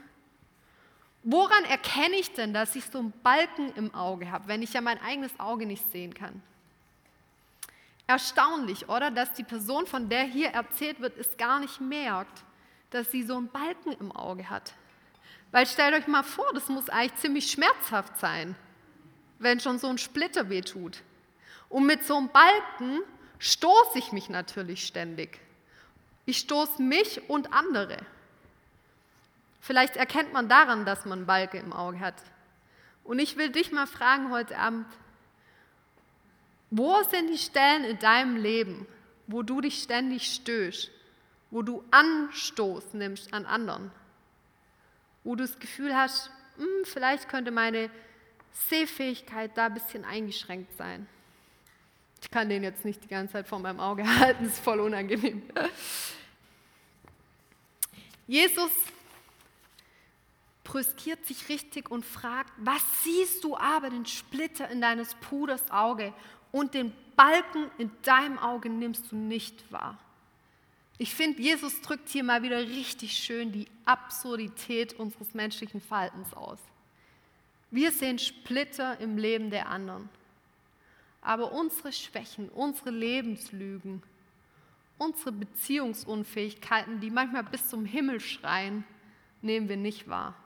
Woran 1.25 1.65
erkenne 1.65 2.17
ich 2.17 2.33
denn, 2.33 2.53
dass 2.53 2.75
ich 2.75 2.85
so 2.85 2.99
einen 2.99 3.13
Balken 3.23 3.73
im 3.75 3.95
Auge 3.95 4.31
habe, 4.31 4.49
wenn 4.49 4.63
ich 4.63 4.73
ja 4.73 4.81
mein 4.81 5.01
eigenes 5.01 5.39
Auge 5.39 5.67
nicht 5.67 5.91
sehen 5.93 6.15
kann? 6.15 6.43
Erstaunlich, 8.07 8.89
oder? 8.89 9.11
Dass 9.11 9.33
die 9.33 9.45
Person, 9.45 9.87
von 9.87 10.09
der 10.09 10.25
hier 10.25 10.49
erzählt 10.49 11.01
wird, 11.01 11.17
es 11.17 11.37
gar 11.37 11.61
nicht 11.61 11.81
merkt, 11.81 12.43
dass 12.91 13.11
sie 13.11 13.23
so 13.23 13.37
einen 13.37 13.49
Balken 13.49 13.93
im 13.93 14.13
Auge 14.13 14.51
hat. 14.51 14.75
Weil 15.53 15.67
stellt 15.67 15.95
euch 15.95 16.09
mal 16.09 16.23
vor, 16.23 16.51
das 16.55 16.69
muss 16.69 16.89
eigentlich 16.89 17.21
ziemlich 17.21 17.51
schmerzhaft 17.51 18.19
sein, 18.19 18.57
wenn 19.39 19.61
schon 19.61 19.79
so 19.79 19.89
ein 19.89 19.99
Splitter 19.99 20.49
wehtut. 20.49 21.03
Und 21.69 21.87
mit 21.87 22.05
so 22.05 22.17
einem 22.17 22.29
Balken 22.29 23.01
stoße 23.39 23.99
ich 23.99 24.13
mich 24.13 24.31
natürlich 24.31 24.87
ständig. 24.87 25.41
Ich 26.25 26.39
stoße 26.39 26.83
mich 26.83 27.29
und 27.29 27.53
andere. 27.53 27.99
Vielleicht 29.61 29.97
erkennt 29.97 30.33
man 30.33 30.49
daran, 30.49 30.85
dass 30.85 31.05
man 31.05 31.27
Balke 31.27 31.59
im 31.59 31.73
Auge 31.73 32.01
hat. 32.01 32.15
Und 33.05 33.19
ich 33.19 33.37
will 33.37 33.51
dich 33.51 33.73
mal 33.73 33.87
fragen 33.87 34.31
heute 34.31 34.57
Abend, 34.57 34.87
wo 36.71 37.03
sind 37.03 37.29
die 37.29 37.39
Stellen 37.39 37.85
in 37.85 37.99
deinem 37.99 38.37
Leben, 38.37 38.87
wo 39.27 39.43
du 39.43 39.61
dich 39.61 39.83
ständig 39.83 40.35
stößt, 40.35 40.91
wo 41.51 41.63
du 41.63 41.85
Anstoß 41.91 42.95
nimmst 42.95 43.35
an 43.35 43.45
anderen? 43.45 43.91
Wo 45.25 45.35
du 45.35 45.45
das 45.45 45.59
Gefühl 45.59 45.97
hast, 45.97 46.31
hm, 46.57 46.85
vielleicht 46.85 47.29
könnte 47.29 47.51
meine 47.51 47.91
Sehfähigkeit 48.69 49.57
da 49.57 49.67
ein 49.67 49.75
bisschen 49.75 50.05
eingeschränkt 50.05 50.77
sein. 50.77 51.07
Ich 52.21 52.31
kann 52.31 52.49
den 52.49 52.63
jetzt 52.63 52.85
nicht 52.85 53.03
die 53.03 53.09
ganze 53.09 53.33
Zeit 53.33 53.49
vor 53.49 53.59
meinem 53.59 53.81
Auge 53.81 54.07
halten, 54.21 54.45
das 54.45 54.55
ist 54.55 54.65
voll 54.65 54.81
unangenehm. 54.81 55.43
Jesus 58.27 58.71
brüskiert 60.65 61.27
sich 61.27 61.49
richtig 61.49 61.91
und 61.91 62.05
fragt, 62.05 62.53
was 62.57 62.83
siehst 63.03 63.45
du 63.45 63.57
aber 63.57 63.91
den 63.91 64.07
Splitter 64.07 64.71
in 64.71 64.81
deines 64.81 65.15
Bruders 65.17 65.71
Auge 65.71 66.15
und 66.51 66.75
den 66.75 66.93
Balken 67.17 67.71
in 67.79 67.91
deinem 68.03 68.39
Auge 68.39 68.71
nimmst 68.71 69.11
du 69.11 69.17
nicht 69.17 69.71
wahr? 69.71 69.99
Ich 71.03 71.17
finde, 71.17 71.43
Jesus 71.43 71.81
drückt 71.81 72.11
hier 72.11 72.23
mal 72.23 72.45
wieder 72.45 72.61
richtig 72.61 73.15
schön 73.15 73.51
die 73.51 73.67
Absurdität 73.85 74.93
unseres 74.93 75.35
menschlichen 75.35 75.81
Verhaltens 75.81 76.33
aus. 76.33 76.61
Wir 77.73 77.91
sehen 77.91 78.21
Splitter 78.21 79.01
im 79.01 79.19
Leben 79.19 79.51
der 79.51 79.69
anderen. 79.69 80.09
Aber 81.21 81.51
unsere 81.51 81.93
Schwächen, 81.93 82.49
unsere 82.51 82.91
Lebenslügen, 82.91 84.01
unsere 84.97 85.33
Beziehungsunfähigkeiten, 85.33 87.01
die 87.01 87.11
manchmal 87.11 87.43
bis 87.43 87.69
zum 87.69 87.85
Himmel 87.85 88.21
schreien, 88.21 88.85
nehmen 89.41 89.69
wir 89.69 89.77
nicht 89.77 90.09
wahr. 90.09 90.37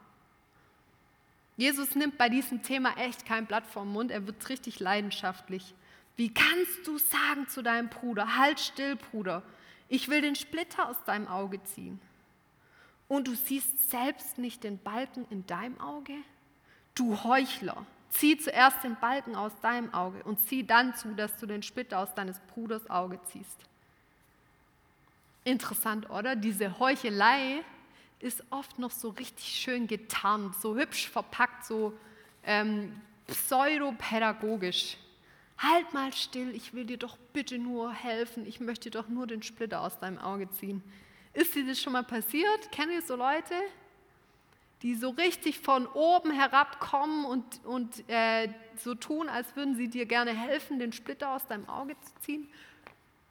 Jesus 1.59 1.95
nimmt 1.97 2.17
bei 2.17 2.31
diesem 2.31 2.63
Thema 2.63 2.97
echt 2.97 3.27
kein 3.27 3.45
Blatt 3.45 3.67
vom 3.67 3.93
Mund, 3.93 4.11
er 4.11 4.27
wird 4.27 4.49
richtig 4.49 4.81
leidenschaftlich. 4.81 5.75
Wie 6.17 6.33
kannst 6.33 6.87
du 6.87 6.97
sagen 6.97 7.47
zu 7.47 7.63
deinem 7.63 7.91
Bruder, 7.91 8.39
halt 8.39 8.59
still, 8.59 8.97
Bruder, 8.97 9.43
ich 9.89 10.09
will 10.09 10.21
den 10.21 10.35
Splitter 10.35 10.89
aus 10.89 10.97
deinem 11.05 11.29
Auge 11.29 11.63
ziehen. 11.65 12.01
Und 13.09 13.29
du 13.29 13.35
siehst 13.35 13.91
selbst 13.91 14.39
nicht 14.39 14.65
den 14.65 14.79
Balken 14.79 15.27
in 15.31 15.47
deinem 15.47 15.81
Auge? 15.81 16.15
Du 16.95 17.23
Heuchler, 17.23 17.87
zieh 18.11 18.37
zuerst 18.37 18.83
den 18.83 18.97
Balken 18.97 19.37
aus 19.37 19.53
deinem 19.61 19.93
Auge 19.95 20.23
und 20.25 20.41
zieh 20.41 20.67
dann 20.67 20.95
zu, 20.95 21.15
dass 21.15 21.37
du 21.37 21.47
den 21.47 21.63
Splitter 21.63 22.01
aus 22.01 22.15
deines 22.15 22.41
Bruders 22.53 22.89
Auge 22.91 23.21
ziehst. 23.25 23.59
Interessant, 25.45 26.11
oder? 26.11 26.35
Diese 26.35 26.79
Heuchelei 26.81 27.63
ist 28.19 28.43
oft 28.51 28.79
noch 28.79 28.91
so 28.91 29.11
richtig 29.11 29.45
schön 29.45 29.87
getarnt, 29.87 30.57
so 30.57 30.75
hübsch 30.75 31.09
verpackt, 31.09 31.65
so 31.65 31.97
ähm, 32.43 33.01
pseudopädagogisch. 33.27 34.97
Halt 35.59 35.95
mal 35.95 36.13
still, 36.13 36.55
ich 36.55 36.75
will 36.75 36.85
dir 36.85 36.99
doch 36.99 37.17
bitte 37.33 37.59
nur 37.59 37.93
helfen, 37.93 38.47
ich 38.47 38.61
möchte 38.61 38.91
doch 38.91 39.09
nur 39.09 39.27
den 39.27 39.43
Splitter 39.43 39.81
aus 39.81 39.99
deinem 39.99 40.19
Auge 40.19 40.51
ziehen. 40.51 40.83
Ist 41.33 41.55
dir 41.55 41.67
das 41.67 41.81
schon 41.81 41.95
mal 41.95 42.05
passiert? 42.05 42.71
Kennt 42.73 42.93
ihr 42.93 43.03
so 43.03 43.17
Leute, 43.17 43.55
die 44.83 44.95
so 44.95 45.11
richtig 45.11 45.59
von 45.61 45.87
oben 45.87 46.31
herabkommen 46.31 47.25
und, 47.25 47.65
und 47.65 48.09
äh, 48.09 48.49
so 48.77 48.95
tun, 48.95 49.29
als 49.29 49.57
würden 49.57 49.77
sie 49.77 49.89
dir 49.89 50.07
gerne 50.07 50.33
helfen, 50.33 50.79
den 50.79 50.93
Splitter 50.93 51.31
aus 51.31 51.47
deinem 51.47 51.69
Auge 51.69 51.97
zu 52.01 52.15
ziehen? 52.21 52.49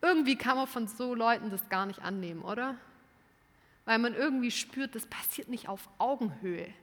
Irgendwie 0.02 0.36
kann 0.36 0.58
man 0.58 0.68
von 0.68 0.88
so 0.88 1.14
Leuten 1.14 1.52
das 1.52 1.70
gar 1.70 1.86
nicht 1.86 2.02
annehmen, 2.02 2.42
oder? 2.42 2.76
Weil 3.86 4.00
man 4.00 4.16
irgendwie 4.16 4.52
spürt, 4.52 4.96
das 4.96 5.06
passiert 5.06 5.48
nicht 5.48 5.70
auf 5.70 5.90
Augenhöhe. 6.00 6.74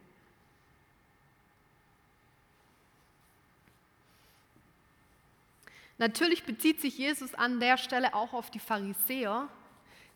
Natürlich 6.03 6.43
bezieht 6.43 6.81
sich 6.81 6.99
Jesus 6.99 7.33
an 7.33 7.61
der 7.61 7.77
Stelle 7.77 8.13
auch 8.13 8.33
auf 8.33 8.51
die 8.51 8.59
Pharisäer, 8.59 9.47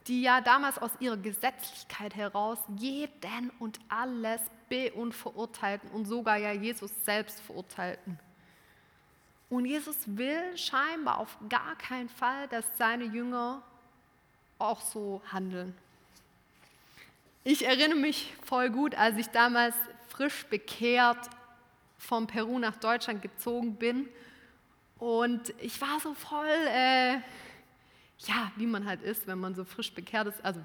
die 0.09 0.21
ja 0.21 0.41
damals 0.41 0.79
aus 0.79 0.91
ihrer 0.99 1.17
Gesetzlichkeit 1.17 2.17
heraus 2.17 2.59
jeden 2.77 3.53
und 3.61 3.79
alles 3.89 4.41
be- 4.69 4.93
und 4.95 5.15
verurteilten 5.15 5.89
und 5.91 6.07
sogar 6.07 6.39
ja 6.39 6.51
Jesus 6.51 6.91
selbst 7.05 7.41
verurteilten. 7.41 8.19
Und 9.49 9.67
Jesus 9.67 9.97
will 10.07 10.59
scheinbar 10.59 11.19
auf 11.19 11.39
gar 11.49 11.79
keinen 11.79 12.09
Fall, 12.09 12.49
dass 12.49 12.65
seine 12.77 13.05
Jünger 13.05 13.63
auch 14.59 14.81
so 14.81 15.23
handeln. 15.31 15.73
Ich 17.45 17.65
erinnere 17.65 18.01
mich 18.01 18.35
voll 18.45 18.71
gut, 18.71 18.97
als 18.97 19.19
ich 19.19 19.29
damals 19.29 19.77
frisch 20.09 20.47
bekehrt 20.47 21.31
von 21.97 22.27
Peru 22.27 22.59
nach 22.59 22.75
Deutschland 22.75 23.23
gezogen 23.23 23.77
bin. 23.77 24.09
Und 24.99 25.53
ich 25.61 25.81
war 25.81 26.01
so 26.01 26.15
voll, 26.15 26.47
äh, 26.69 27.15
ja, 28.19 28.51
wie 28.57 28.67
man 28.67 28.87
halt 28.87 29.03
ist, 29.03 29.27
wenn 29.27 29.39
man 29.39 29.55
so 29.55 29.65
frisch 29.65 29.93
bekehrt 29.93 30.27
ist. 30.27 30.45
Also, 30.45 30.61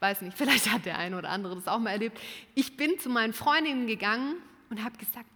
weiß 0.00 0.22
nicht, 0.22 0.36
vielleicht 0.36 0.70
hat 0.70 0.86
der 0.86 0.98
eine 0.98 1.18
oder 1.18 1.28
andere 1.28 1.54
das 1.54 1.68
auch 1.68 1.78
mal 1.78 1.90
erlebt. 1.90 2.18
Ich 2.54 2.76
bin 2.76 2.98
zu 2.98 3.08
meinen 3.08 3.32
Freundinnen 3.32 3.86
gegangen 3.86 4.36
und 4.70 4.82
habe 4.82 4.96
gesagt, 4.96 5.28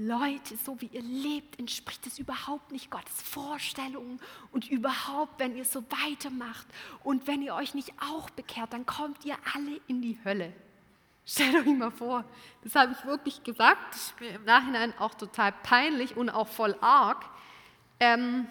Leute, 0.00 0.56
so 0.56 0.80
wie 0.80 0.86
ihr 0.92 1.02
lebt, 1.02 1.58
entspricht 1.58 2.06
es 2.06 2.20
überhaupt 2.20 2.70
nicht 2.70 2.88
Gottes 2.88 3.20
Vorstellungen 3.20 4.20
und 4.52 4.70
überhaupt, 4.70 5.40
wenn 5.40 5.56
ihr 5.56 5.64
so 5.64 5.84
weitermacht 5.90 6.66
und 7.02 7.26
wenn 7.26 7.42
ihr 7.42 7.54
euch 7.56 7.74
nicht 7.74 7.92
auch 8.00 8.30
bekehrt, 8.30 8.72
dann 8.72 8.86
kommt 8.86 9.24
ihr 9.24 9.36
alle 9.54 9.80
in 9.88 10.00
die 10.00 10.16
Hölle. 10.24 10.52
Stellt 11.26 11.56
euch 11.56 11.66
mal 11.66 11.90
vor, 11.90 12.24
das 12.62 12.76
habe 12.76 12.92
ich 12.92 13.04
wirklich 13.04 13.42
gesagt, 13.42 13.92
das 13.92 14.06
ist 14.06 14.20
mir 14.20 14.30
im 14.30 14.44
Nachhinein 14.44 14.96
auch 14.98 15.14
total 15.14 15.50
peinlich 15.50 16.16
und 16.16 16.30
auch 16.30 16.46
voll 16.46 16.76
arg. 16.80 17.24
Ähm, 18.00 18.46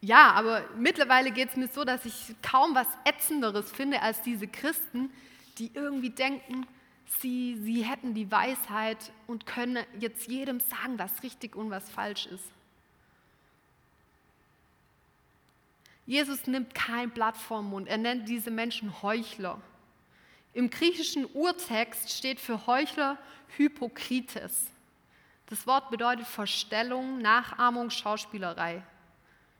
ja, 0.00 0.32
aber 0.32 0.64
mittlerweile 0.76 1.30
geht 1.30 1.50
es 1.50 1.56
mir 1.56 1.68
so, 1.68 1.84
dass 1.84 2.04
ich 2.04 2.34
kaum 2.42 2.74
was 2.74 2.86
Ätzenderes 3.04 3.70
finde 3.70 4.02
als 4.02 4.22
diese 4.22 4.46
Christen, 4.46 5.10
die 5.58 5.70
irgendwie 5.74 6.10
denken, 6.10 6.66
sie, 7.20 7.56
sie 7.62 7.82
hätten 7.82 8.14
die 8.14 8.30
Weisheit 8.30 8.98
und 9.26 9.46
können 9.46 9.84
jetzt 9.98 10.28
jedem 10.28 10.60
sagen, 10.60 10.98
was 10.98 11.22
richtig 11.22 11.56
und 11.56 11.70
was 11.70 11.88
falsch 11.88 12.26
ist. 12.26 12.44
Jesus 16.06 16.46
nimmt 16.46 16.74
kein 16.74 17.10
Blatt 17.10 17.36
vom 17.36 17.70
Mund, 17.70 17.88
er 17.88 17.98
nennt 17.98 18.28
diese 18.28 18.50
Menschen 18.50 19.02
Heuchler. 19.02 19.60
Im 20.52 20.70
griechischen 20.70 21.26
Urtext 21.34 22.12
steht 22.12 22.38
für 22.40 22.66
Heuchler 22.66 23.18
Hypokrites. 23.56 24.70
Das 25.46 25.66
Wort 25.66 25.90
bedeutet 25.90 26.26
Verstellung, 26.26 27.18
Nachahmung, 27.18 27.90
Schauspielerei. 27.90 28.82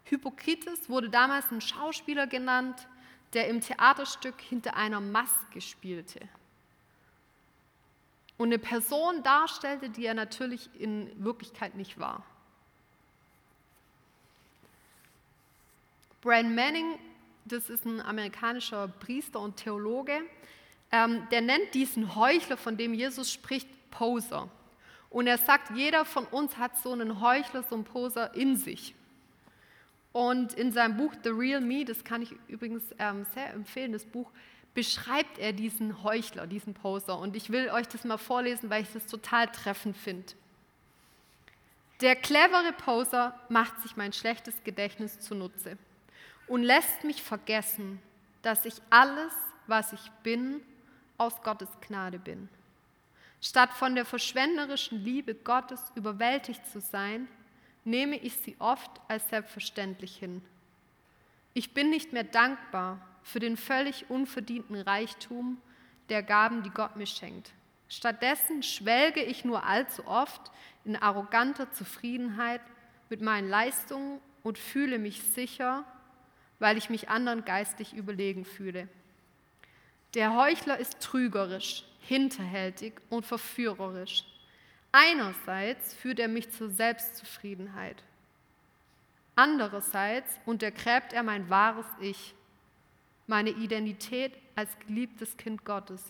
Hypokrites 0.05 0.89
wurde 0.89 1.11
damals 1.11 1.51
ein 1.51 1.61
Schauspieler 1.61 2.27
genannt, 2.27 2.89
der 3.33 3.49
im 3.49 3.61
Theaterstück 3.61 4.41
hinter 4.41 4.77
einer 4.77 5.01
Maske 5.01 5.61
spielte 5.61 6.21
und 8.39 8.49
eine 8.49 8.59
Person 8.59 9.23
darstellte, 9.23 9.89
die 9.89 10.07
er 10.07 10.15
natürlich 10.15 10.69
in 10.79 11.11
Wirklichkeit 11.25 11.75
nicht 11.75 11.99
war. 11.99 12.25
Brian 16.21 16.55
Manning, 16.55 16.99
das 17.45 17.71
ist 17.71 17.85
ein 17.85 18.01
amerikanischer 18.01 18.89
Priester 18.89 19.41
und 19.41 19.57
Theologe, 19.57 20.21
ähm, 20.93 21.27
der 21.31 21.41
nennt 21.41 21.75
diesen 21.75 22.15
Heuchler, 22.15 22.57
von 22.57 22.77
dem 22.77 22.95
Jesus 22.95 23.33
spricht, 23.33 23.69
Poser. 23.91 24.51
Und 25.17 25.29
er 25.29 25.39
sagt, 25.39 25.71
jeder 25.75 26.05
von 26.05 26.27
uns 26.27 26.59
hat 26.59 26.77
so 26.77 26.93
einen 26.93 27.23
Heuchler, 27.23 27.63
so 27.63 27.75
einen 27.75 27.85
Poser 27.85 28.35
in 28.35 28.55
sich. 28.55 28.95
Und 30.13 30.53
in 30.53 30.73
seinem 30.73 30.99
Buch 30.99 31.15
The 31.25 31.31
Real 31.31 31.63
Me, 31.63 31.87
das 31.87 32.05
kann 32.05 32.21
ich 32.21 32.35
übrigens 32.49 32.83
ähm, 32.99 33.25
sehr 33.33 33.55
empfehlen, 33.55 33.93
das 33.93 34.05
Buch, 34.05 34.31
beschreibt 34.75 35.39
er 35.39 35.55
diesen 35.55 36.03
Heuchler, 36.03 36.47
diesen 36.47 36.75
Poser. 36.75 37.19
Und 37.19 37.35
ich 37.35 37.49
will 37.49 37.71
euch 37.71 37.89
das 37.89 38.05
mal 38.05 38.19
vorlesen, 38.19 38.69
weil 38.69 38.83
ich 38.83 38.93
das 38.93 39.07
total 39.07 39.47
treffend 39.47 39.97
finde. 39.97 40.35
Der 42.03 42.15
clevere 42.15 42.75
Poser 42.75 43.41
macht 43.49 43.81
sich 43.81 43.97
mein 43.97 44.13
schlechtes 44.13 44.65
Gedächtnis 44.65 45.19
zunutze 45.21 45.79
und 46.47 46.63
lässt 46.63 47.05
mich 47.05 47.23
vergessen, 47.23 48.03
dass 48.43 48.67
ich 48.67 48.75
alles, 48.91 49.33
was 49.67 49.95
ich 49.95 50.11
bin, 50.23 50.61
aus 51.17 51.41
Gottes 51.41 51.71
Gnade 51.81 52.19
bin. 52.19 52.51
Statt 53.41 53.73
von 53.73 53.95
der 53.95 54.05
verschwenderischen 54.05 55.05
Liebe 55.05 55.35
Gottes 55.35 55.93
überwältigt 55.95 56.67
zu 56.67 56.81
sein, 56.81 57.29
nehme 57.85 58.17
ich 58.17 58.37
sie 58.37 58.57
oft 58.59 58.91
als 59.09 59.29
selbstverständlich 59.29 60.17
hin. 60.17 60.43
Ich 61.55 61.73
bin 61.73 61.91
nicht 61.91 62.13
mehr 62.13 62.25
dankbar 62.25 63.01
für 63.23 63.41
den 63.41 63.57
völlig 63.57 64.11
unverdienten 64.11 64.77
Reichtum 64.77 65.61
der 66.09 66.23
Gaben, 66.23 66.63
die 66.63 66.71
Gott 66.71 66.97
mir 66.97 67.07
schenkt. 67.07 67.53
Stattdessen 67.89 68.63
schwelge 68.63 69.23
ich 69.23 69.45
nur 69.45 69.65
allzu 69.65 70.07
oft 70.07 70.51
in 70.85 70.97
arroganter 70.97 71.71
Zufriedenheit 71.71 72.61
mit 73.09 73.21
meinen 73.21 73.49
Leistungen 73.49 74.21
und 74.43 74.59
fühle 74.59 74.99
mich 74.99 75.23
sicher, 75.23 75.85
weil 76.59 76.77
ich 76.77 76.91
mich 76.91 77.09
anderen 77.09 77.45
geistig 77.45 77.95
überlegen 77.95 78.45
fühle. 78.45 78.89
Der 80.17 80.35
Heuchler 80.35 80.79
ist 80.79 81.01
trügerisch, 81.01 81.85
hinterhältig 82.01 82.95
und 83.11 83.27
verführerisch. 83.27 84.25
Einerseits 84.91 85.93
führt 85.93 86.19
er 86.19 86.29
mich 86.29 86.51
zur 86.53 86.71
Selbstzufriedenheit. 86.71 88.03
Andererseits 89.35 90.31
untergräbt 90.47 91.13
er 91.13 91.23
mein 91.23 91.51
wahres 91.51 91.85
Ich 92.01 92.35
meine 93.27 93.51
Identität 93.51 94.33
als 94.55 94.71
geliebtes 94.87 95.37
Kind 95.37 95.67
Gottes. 95.67 96.03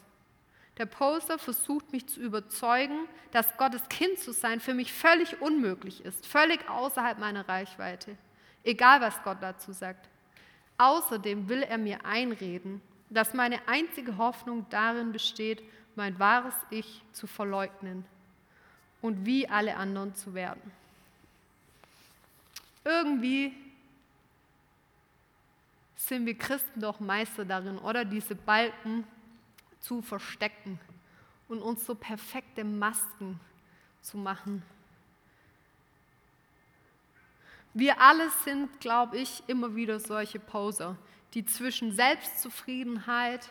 Der 0.79 0.87
Poster 0.87 1.37
versucht 1.37 1.91
mich 1.91 2.07
zu 2.07 2.21
überzeugen, 2.21 3.09
dass 3.33 3.57
Gottes 3.57 3.89
Kind 3.89 4.21
zu 4.21 4.33
sein 4.33 4.61
für 4.61 4.75
mich 4.75 4.93
völlig 4.93 5.43
unmöglich 5.43 6.05
ist, 6.05 6.29
völlig 6.29 6.69
außerhalb 6.71 7.19
meiner 7.19 7.49
Reichweite, 7.49 8.17
egal 8.63 9.01
was 9.01 9.21
Gott 9.25 9.39
dazu 9.41 9.73
sagt. 9.73 10.09
Außerdem 10.79 11.49
will 11.49 11.65
er 11.65 11.79
mir 11.79 12.07
einreden, 12.07 12.81
dass 13.11 13.35
meine 13.35 13.67
einzige 13.69 14.17
Hoffnung 14.17 14.67
darin 14.71 15.13
besteht, 15.13 15.63
mein 15.95 16.19
wahres 16.19 16.55
Ich 16.71 17.03
zu 17.13 17.27
verleugnen 17.27 18.05
und 19.01 19.25
wie 19.25 19.49
alle 19.49 19.77
anderen 19.77 20.15
zu 20.15 20.35
werden. 20.35 20.73
Irgendwie 22.85 23.55
sind 25.97 26.27
wir 26.27 26.37
Christen 26.39 26.81
doch 26.81 27.01
Meister 27.01 27.45
darin, 27.45 27.79
oder 27.79 28.05
diese 28.05 28.35
Balken 28.35 29.05
zu 29.81 30.03
verstecken 30.03 30.79
und 31.49 31.63
uns 31.63 31.85
so 31.85 31.95
perfekte 31.95 32.65
Masken 32.65 33.41
zu 34.03 34.17
machen. 34.17 34.63
Wir 37.75 38.01
alle 38.01 38.31
sind, 38.45 38.81
glaube 38.81 39.19
ich, 39.19 39.43
immer 39.49 39.75
wieder 39.75 40.01
solche 40.01 40.39
Poser, 40.39 40.97
die 41.35 41.45
zwischen 41.45 41.93
Selbstzufriedenheit 41.93 43.49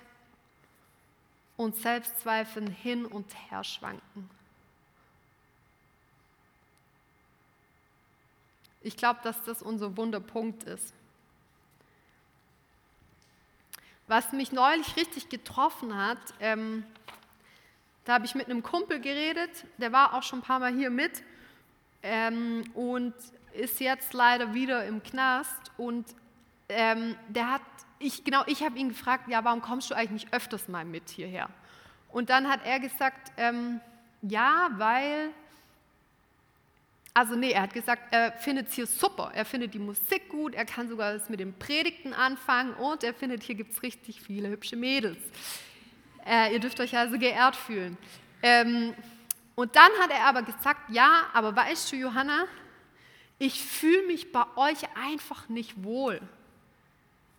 und 1.58 1.76
Selbstzweifeln 1.76 2.68
hin 2.68 3.06
und 3.06 3.34
her 3.50 3.64
schwanken. 3.64 4.30
Ich 8.82 8.98
glaube, 8.98 9.20
dass 9.24 9.42
das 9.44 9.62
unser 9.62 9.98
Wunderpunkt 9.98 10.64
ist. 10.64 10.94
Was 14.08 14.32
mich 14.32 14.52
neulich 14.52 14.96
richtig 14.96 15.30
getroffen 15.30 15.96
hat, 15.98 16.20
ähm, 16.40 16.86
da 18.04 18.14
habe 18.14 18.26
ich 18.26 18.36
mit 18.36 18.46
einem 18.46 18.62
Kumpel 18.62 19.00
geredet, 19.00 19.66
der 19.78 19.92
war 19.92 20.14
auch 20.14 20.22
schon 20.22 20.40
ein 20.40 20.44
paar 20.44 20.60
Mal 20.60 20.76
hier 20.76 20.92
mit 20.92 21.24
ähm, 22.04 22.64
und 22.76 23.16
ist 23.54 23.80
jetzt 23.80 24.14
leider 24.14 24.54
wieder 24.54 24.86
im 24.86 25.02
Knast. 25.02 25.72
Und 25.78 26.06
ähm, 26.69 27.15
der 27.30 27.51
hat, 27.54 27.62
ich, 27.99 28.23
genau, 28.23 28.43
ich 28.47 28.63
habe 28.63 28.78
ihn 28.78 28.89
gefragt, 28.89 29.28
ja, 29.28 29.43
warum 29.43 29.62
kommst 29.62 29.89
du 29.89 29.95
eigentlich 29.95 30.23
nicht 30.23 30.34
öfters 30.34 30.67
mal 30.67 30.86
mit 30.86 31.10
hierher? 31.10 31.49
Und 32.10 32.30
dann 32.30 32.47
hat 32.49 32.62
er 32.65 32.80
gesagt, 32.80 33.32
ähm, 33.38 33.82
ja, 34.21 34.69
weil 34.78 35.32
also 37.17 37.36
nee, 37.36 37.51
er 37.51 37.62
hat 37.62 37.73
gesagt, 37.73 38.13
er 38.13 38.34
findet 38.34 38.67
es 38.67 38.73
hier 38.73 38.86
super. 38.86 39.32
Er 39.34 39.45
findet 39.45 39.73
die 39.73 39.80
Musik 39.80 40.28
gut, 40.28 40.54
er 40.54 40.65
kann 40.65 40.89
sogar 40.89 41.13
das 41.13 41.30
mit 41.30 41.39
den 41.39 41.58
Predigten 41.58 42.13
anfangen 42.13 42.73
und 42.73 43.06
er 43.06 43.13
findet, 43.13 43.41
hier 43.41 43.56
gibt 43.56 43.71
es 43.71 43.82
richtig 43.84 44.21
viele 44.21 44.49
hübsche 44.49 44.75
Mädels. 44.75 45.17
Äh, 46.25 46.51
ihr 46.51 46.60
dürft 46.60 46.78
euch 46.82 46.97
also 46.97 47.17
geehrt 47.17 47.56
fühlen. 47.56 47.97
Ähm, 48.43 48.93
und 49.56 49.78
dann 49.78 49.89
hat 50.01 50.12
er 50.12 50.25
aber 50.25 50.41
gesagt, 50.41 50.89
ja, 50.89 51.21
aber 51.32 51.56
weißt 51.56 51.93
du, 51.93 51.95
Johanna, 51.95 52.47
ich 53.39 53.63
fühle 53.63 54.08
mich 54.08 54.34
bei 54.34 54.43
euch 54.58 54.80
einfach 55.01 55.47
nicht 55.47 55.86
wohl. 55.86 56.19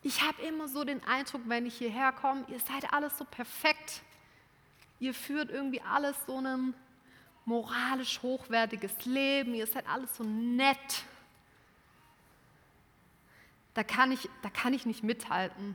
Ich 0.06 0.22
habe 0.22 0.40
immer 0.42 0.68
so 0.68 0.84
den 0.84 1.02
Eindruck, 1.02 1.42
wenn 1.46 1.66
ich 1.66 1.78
hierher 1.78 2.12
komme, 2.12 2.44
ihr 2.46 2.60
seid 2.60 2.92
alles 2.92 3.18
so 3.18 3.24
perfekt. 3.24 4.02
Ihr 5.00 5.12
führt 5.12 5.50
irgendwie 5.50 5.80
alles 5.80 6.14
so 6.28 6.36
einen 6.36 6.74
moralisch 7.44 8.22
hochwertiges 8.22 9.04
Leben, 9.04 9.52
ihr 9.52 9.66
seid 9.66 9.84
alles 9.88 10.16
so 10.16 10.22
nett. 10.22 11.02
Da 13.74 13.82
kann 13.82 14.12
ich, 14.12 14.30
da 14.42 14.48
kann 14.48 14.74
ich 14.74 14.86
nicht 14.86 15.02
mithalten. 15.02 15.74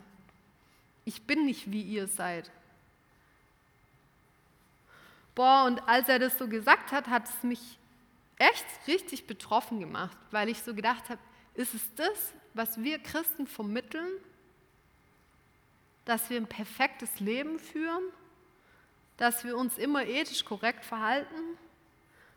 Ich 1.03 1.23
bin 1.23 1.45
nicht 1.45 1.69
wie 1.69 1.81
ihr 1.81 2.07
seid. 2.07 2.49
Boah, 5.35 5.65
und 5.65 5.85
als 5.89 6.07
er 6.07 6.19
das 6.19 6.37
so 6.37 6.47
gesagt 6.47 6.93
hat, 6.93 7.09
hat 7.09 7.27
es 7.27 7.43
mich 7.43 7.77
echt 8.37 8.65
richtig 8.87 9.27
betroffen 9.27 9.81
gemacht, 9.81 10.15
weil 10.31 10.47
ich 10.47 10.63
so 10.63 10.73
gedacht 10.73 11.09
habe, 11.09 11.19
ist 11.55 11.73
es 11.73 11.93
das, 11.95 12.33
was 12.53 12.81
wir 12.81 12.99
Christen 12.99 13.47
vermitteln? 13.47 14.11
dass 16.05 16.29
wir 16.29 16.37
ein 16.37 16.47
perfektes 16.47 17.19
Leben 17.19 17.59
führen, 17.59 18.03
dass 19.17 19.43
wir 19.43 19.57
uns 19.57 19.77
immer 19.77 20.05
ethisch 20.05 20.43
korrekt 20.45 20.83
verhalten, 20.83 21.57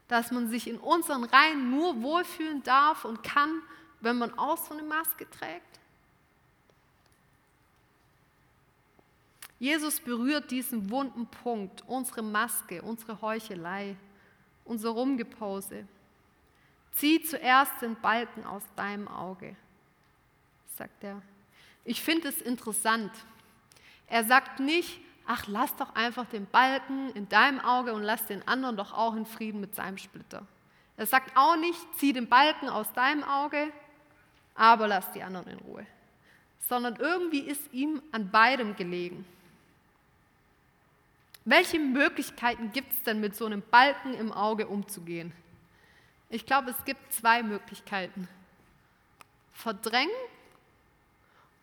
dass 0.08 0.30
man 0.30 0.48
sich 0.48 0.68
in 0.68 0.78
unseren 0.78 1.24
Reihen 1.24 1.70
nur 1.70 2.02
wohlfühlen 2.02 2.62
darf 2.62 3.04
und 3.04 3.22
kann, 3.22 3.62
wenn 4.00 4.18
man 4.18 4.36
auch 4.38 4.58
so 4.58 4.74
eine 4.74 4.82
Maske 4.82 5.28
trägt? 5.30 5.80
Jesus 9.58 9.98
berührt 10.00 10.50
diesen 10.50 10.90
wunden 10.90 11.26
Punkt, 11.26 11.82
unsere 11.86 12.22
Maske, 12.22 12.82
unsere 12.82 13.20
Heuchelei, 13.22 13.96
unser 14.64 14.90
Rumgepose. 14.90 15.86
Zieh 16.94 17.22
zuerst 17.22 17.82
den 17.82 17.96
Balken 17.96 18.44
aus 18.44 18.62
deinem 18.76 19.08
Auge, 19.08 19.56
sagt 20.76 21.02
er. 21.02 21.20
Ich 21.84 22.02
finde 22.02 22.28
es 22.28 22.40
interessant. 22.40 23.10
Er 24.06 24.24
sagt 24.24 24.60
nicht, 24.60 25.00
ach, 25.26 25.44
lass 25.48 25.74
doch 25.76 25.94
einfach 25.94 26.26
den 26.26 26.46
Balken 26.46 27.10
in 27.10 27.28
deinem 27.28 27.60
Auge 27.60 27.94
und 27.94 28.02
lass 28.02 28.26
den 28.26 28.46
anderen 28.46 28.76
doch 28.76 28.92
auch 28.92 29.16
in 29.16 29.26
Frieden 29.26 29.60
mit 29.60 29.74
seinem 29.74 29.98
Splitter. 29.98 30.46
Er 30.96 31.06
sagt 31.06 31.36
auch 31.36 31.56
nicht, 31.56 31.80
zieh 31.96 32.12
den 32.12 32.28
Balken 32.28 32.68
aus 32.68 32.92
deinem 32.92 33.24
Auge, 33.24 33.72
aber 34.54 34.86
lass 34.86 35.10
die 35.12 35.22
anderen 35.22 35.48
in 35.48 35.58
Ruhe. 35.58 35.86
Sondern 36.60 36.96
irgendwie 36.96 37.40
ist 37.40 37.72
ihm 37.72 38.00
an 38.12 38.30
beidem 38.30 38.76
gelegen. 38.76 39.26
Welche 41.44 41.78
Möglichkeiten 41.78 42.72
gibt 42.72 42.92
es 42.92 43.02
denn 43.02 43.20
mit 43.20 43.36
so 43.36 43.44
einem 43.44 43.62
Balken 43.62 44.14
im 44.14 44.32
Auge 44.32 44.68
umzugehen? 44.68 45.32
Ich 46.30 46.46
glaube, 46.46 46.70
es 46.70 46.84
gibt 46.84 47.12
zwei 47.12 47.42
Möglichkeiten. 47.42 48.28
Verdrängen 49.52 50.10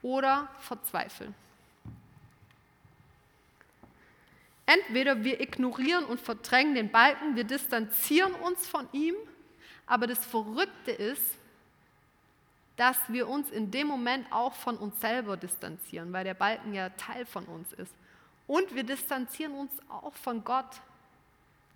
oder 0.01 0.49
verzweifeln. 0.59 1.35
Entweder 4.65 5.23
wir 5.23 5.41
ignorieren 5.41 6.05
und 6.05 6.21
verdrängen 6.21 6.75
den 6.75 6.91
Balken, 6.91 7.35
wir 7.35 7.43
distanzieren 7.43 8.33
uns 8.35 8.67
von 8.67 8.87
ihm, 8.93 9.15
aber 9.85 10.07
das 10.07 10.25
Verrückte 10.25 10.91
ist, 10.91 11.35
dass 12.77 12.97
wir 13.09 13.27
uns 13.27 13.51
in 13.51 13.69
dem 13.69 13.87
Moment 13.87 14.31
auch 14.31 14.53
von 14.53 14.77
uns 14.77 14.99
selber 15.01 15.35
distanzieren, 15.35 16.13
weil 16.13 16.23
der 16.23 16.33
Balken 16.33 16.73
ja 16.73 16.89
Teil 16.89 17.25
von 17.25 17.45
uns 17.45 17.73
ist. 17.73 17.93
Und 18.47 18.73
wir 18.73 18.83
distanzieren 18.83 19.53
uns 19.53 19.71
auch 19.89 20.13
von 20.13 20.43
Gott, 20.43 20.81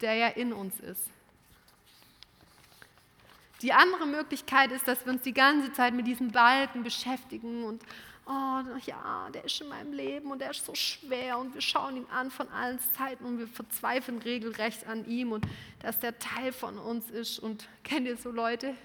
der 0.02 0.16
ja 0.16 0.28
in 0.30 0.54
uns 0.54 0.80
ist. 0.80 1.10
Die 3.62 3.74
andere 3.74 4.06
Möglichkeit 4.06 4.72
ist, 4.72 4.88
dass 4.88 5.06
wir 5.06 5.14
uns 5.14 5.22
die 5.22 5.34
ganze 5.34 5.72
Zeit 5.74 5.94
mit 5.94 6.08
diesen 6.08 6.32
Balken 6.32 6.84
beschäftigen 6.84 7.64
und, 7.64 7.82
oh 8.26 8.62
ja, 8.86 9.30
der 9.34 9.46
ist 9.46 9.62
in 9.62 9.70
meinem 9.70 9.94
Leben 9.94 10.32
und 10.32 10.40
der 10.40 10.52
ist 10.52 10.66
so 10.66 10.76
schwer 10.76 11.38
und 11.38 11.54
wir 11.54 11.62
schauen 11.62 11.96
ihn 11.98 12.08
an 12.12 12.32
von 12.32 12.50
allen 12.50 12.80
Zeiten 12.80 13.24
und 13.24 13.40
wir 13.40 13.48
verzweifeln 13.48 14.20
regelrecht 14.20 14.86
an 14.88 15.06
ihm 15.06 15.32
und 15.32 15.46
dass 15.80 16.00
der 16.00 16.20
Teil 16.20 16.52
von 16.52 16.78
uns 16.78 17.10
ist. 17.10 17.40
Und 17.40 17.68
kennt 17.84 18.08
ihr 18.08 18.18
so 18.18 18.30
Leute? 18.30 18.76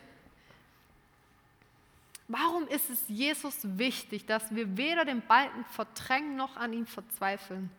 Warum 2.28 2.68
ist 2.68 2.88
es 2.90 3.02
Jesus 3.08 3.56
wichtig, 3.62 4.24
dass 4.24 4.54
wir 4.54 4.76
weder 4.76 5.04
den 5.04 5.20
Balken 5.20 5.64
verdrängen 5.64 6.36
noch 6.36 6.56
an 6.56 6.72
ihm 6.72 6.86
verzweifeln? 6.86 7.72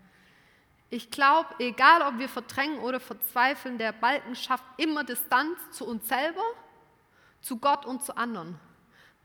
Ich 0.89 1.09
glaube, 1.09 1.47
egal 1.59 2.01
ob 2.01 2.19
wir 2.19 2.27
verdrängen 2.27 2.79
oder 2.79 2.99
verzweifeln, 2.99 3.77
der 3.77 3.93
Balken 3.93 4.35
schafft 4.35 4.65
immer 4.75 5.05
Distanz 5.05 5.57
zu 5.71 5.87
uns 5.87 6.05
selber, 6.05 6.43
zu 7.41 7.57
Gott 7.57 7.85
und 7.85 8.03
zu 8.03 8.15
anderen, 8.15 8.59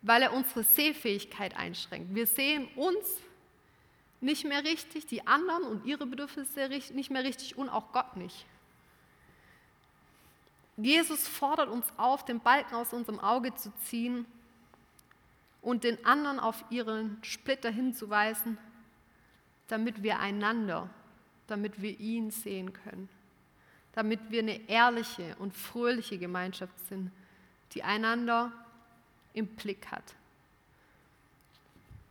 weil 0.02 0.22
er 0.22 0.32
unsere 0.32 0.64
Sehfähigkeit 0.64 1.56
einschränkt. 1.56 2.14
Wir 2.14 2.26
sehen 2.26 2.68
uns 2.76 3.20
nicht 4.20 4.44
mehr 4.44 4.64
richtig, 4.64 5.06
die 5.06 5.26
anderen 5.26 5.64
und 5.64 5.84
ihre 5.84 6.06
Bedürfnisse 6.06 6.68
nicht 6.68 7.10
mehr 7.10 7.24
richtig 7.24 7.56
und 7.56 7.68
auch 7.68 7.92
Gott 7.92 8.16
nicht. 8.16 8.46
Jesus 10.78 11.26
fordert 11.26 11.68
uns 11.68 11.86
auf, 11.96 12.24
den 12.24 12.40
Balken 12.40 12.74
aus 12.74 12.92
unserem 12.92 13.18
Auge 13.20 13.54
zu 13.54 13.72
ziehen 13.84 14.26
und 15.62 15.84
den 15.84 16.04
anderen 16.04 16.38
auf 16.38 16.64
ihren 16.70 17.18
Splitter 17.22 17.70
hinzuweisen, 17.70 18.58
damit 19.68 20.02
wir 20.02 20.18
einander 20.18 20.90
damit 21.46 21.80
wir 21.80 21.98
ihn 21.98 22.30
sehen 22.30 22.72
können, 22.72 23.08
damit 23.92 24.20
wir 24.30 24.40
eine 24.40 24.68
ehrliche 24.68 25.36
und 25.38 25.54
fröhliche 25.54 26.18
Gemeinschaft 26.18 26.78
sind, 26.88 27.10
die 27.74 27.82
einander 27.82 28.52
im 29.32 29.46
Blick 29.46 29.86
hat. 29.90 30.04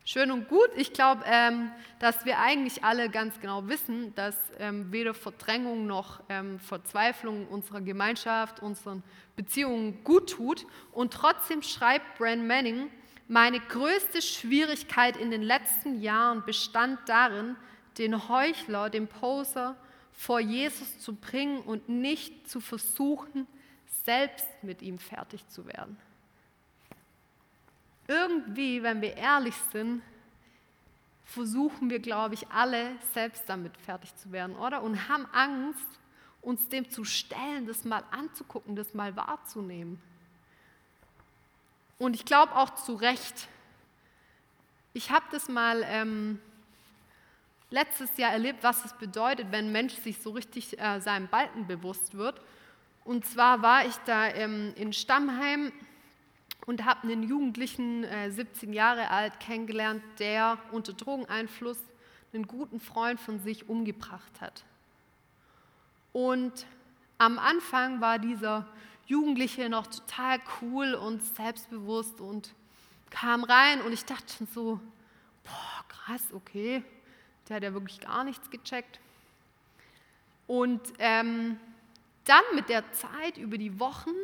Schön 0.08 0.30
und 0.30 0.48
gut. 0.48 0.70
Ich 0.76 0.92
glaube, 0.92 1.24
ähm, 1.26 1.72
dass 1.98 2.24
wir 2.24 2.38
eigentlich 2.38 2.84
alle 2.84 3.10
ganz 3.10 3.40
genau 3.40 3.66
wissen, 3.66 4.14
dass 4.14 4.36
ähm, 4.60 4.92
weder 4.92 5.14
Verdrängung 5.14 5.88
noch 5.88 6.20
ähm, 6.28 6.60
Verzweiflung 6.60 7.48
unserer 7.48 7.80
Gemeinschaft, 7.80 8.62
unseren 8.62 9.02
Beziehungen 9.34 10.04
gut 10.04 10.30
tut. 10.30 10.64
Und 10.92 11.12
trotzdem 11.12 11.60
schreibt 11.62 12.18
Bran 12.18 12.46
Manning, 12.46 12.88
meine 13.26 13.58
größte 13.58 14.22
Schwierigkeit 14.22 15.16
in 15.16 15.32
den 15.32 15.42
letzten 15.42 16.00
Jahren 16.00 16.44
bestand 16.44 17.00
darin, 17.06 17.56
den 17.98 18.28
Heuchler, 18.28 18.90
den 18.90 19.08
Poser 19.08 19.74
vor 20.12 20.38
Jesus 20.38 21.00
zu 21.00 21.16
bringen 21.16 21.62
und 21.62 21.88
nicht 21.88 22.48
zu 22.48 22.60
versuchen, 22.60 23.48
selbst 24.06 24.46
mit 24.62 24.80
ihm 24.80 24.98
fertig 24.98 25.46
zu 25.48 25.66
werden. 25.66 25.98
Irgendwie, 28.08 28.82
wenn 28.82 29.02
wir 29.02 29.16
ehrlich 29.16 29.54
sind, 29.72 30.00
versuchen 31.24 31.90
wir, 31.90 31.98
glaube 31.98 32.34
ich, 32.34 32.48
alle 32.48 32.92
selbst 33.12 33.42
damit 33.48 33.76
fertig 33.76 34.14
zu 34.16 34.30
werden, 34.30 34.54
oder? 34.56 34.82
Und 34.82 35.08
haben 35.08 35.26
Angst, 35.32 35.86
uns 36.40 36.68
dem 36.68 36.88
zu 36.88 37.04
stellen, 37.04 37.66
das 37.66 37.84
mal 37.84 38.04
anzugucken, 38.12 38.76
das 38.76 38.94
mal 38.94 39.16
wahrzunehmen. 39.16 40.00
Und 41.98 42.14
ich 42.14 42.24
glaube 42.24 42.54
auch 42.54 42.74
zu 42.76 42.94
Recht. 42.94 43.48
Ich 44.92 45.10
habe 45.10 45.26
das 45.32 45.48
mal 45.48 45.82
ähm, 45.84 46.40
letztes 47.70 48.16
Jahr 48.16 48.30
erlebt, 48.30 48.62
was 48.62 48.84
es 48.84 48.92
bedeutet, 48.92 49.50
wenn 49.50 49.66
ein 49.66 49.72
Mensch 49.72 49.94
sich 49.94 50.22
so 50.22 50.30
richtig 50.30 50.78
äh, 50.78 51.00
seinem 51.00 51.26
Balken 51.26 51.66
bewusst 51.66 52.14
wird. 52.14 52.40
Und 53.06 53.24
zwar 53.24 53.62
war 53.62 53.86
ich 53.86 53.94
da 53.98 54.26
ähm, 54.26 54.74
in 54.74 54.92
Stammheim 54.92 55.70
und 56.66 56.84
habe 56.84 57.04
einen 57.04 57.22
Jugendlichen, 57.22 58.02
äh, 58.02 58.32
17 58.32 58.72
Jahre 58.72 59.10
alt, 59.10 59.38
kennengelernt, 59.38 60.02
der 60.18 60.58
unter 60.72 60.92
Drogeneinfluss 60.92 61.78
einen 62.34 62.48
guten 62.48 62.80
Freund 62.80 63.20
von 63.20 63.38
sich 63.38 63.68
umgebracht 63.68 64.40
hat. 64.40 64.64
Und 66.12 66.66
am 67.18 67.38
Anfang 67.38 68.00
war 68.00 68.18
dieser 68.18 68.66
Jugendliche 69.06 69.68
noch 69.68 69.86
total 69.86 70.40
cool 70.60 70.94
und 70.94 71.22
selbstbewusst 71.22 72.20
und 72.20 72.54
kam 73.10 73.44
rein 73.44 73.82
und 73.82 73.92
ich 73.92 74.04
dachte 74.04 74.34
schon 74.36 74.48
so, 74.48 74.80
boah, 75.44 75.84
krass, 75.88 76.24
okay, 76.32 76.82
der 77.48 77.56
hat 77.56 77.62
ja 77.62 77.72
wirklich 77.72 78.00
gar 78.00 78.24
nichts 78.24 78.50
gecheckt. 78.50 78.98
Und 80.48 80.80
ähm, 80.98 81.60
dann 82.26 82.42
mit 82.54 82.68
der 82.68 82.92
Zeit, 82.92 83.38
über 83.38 83.56
die 83.56 83.80
Wochen, 83.80 84.14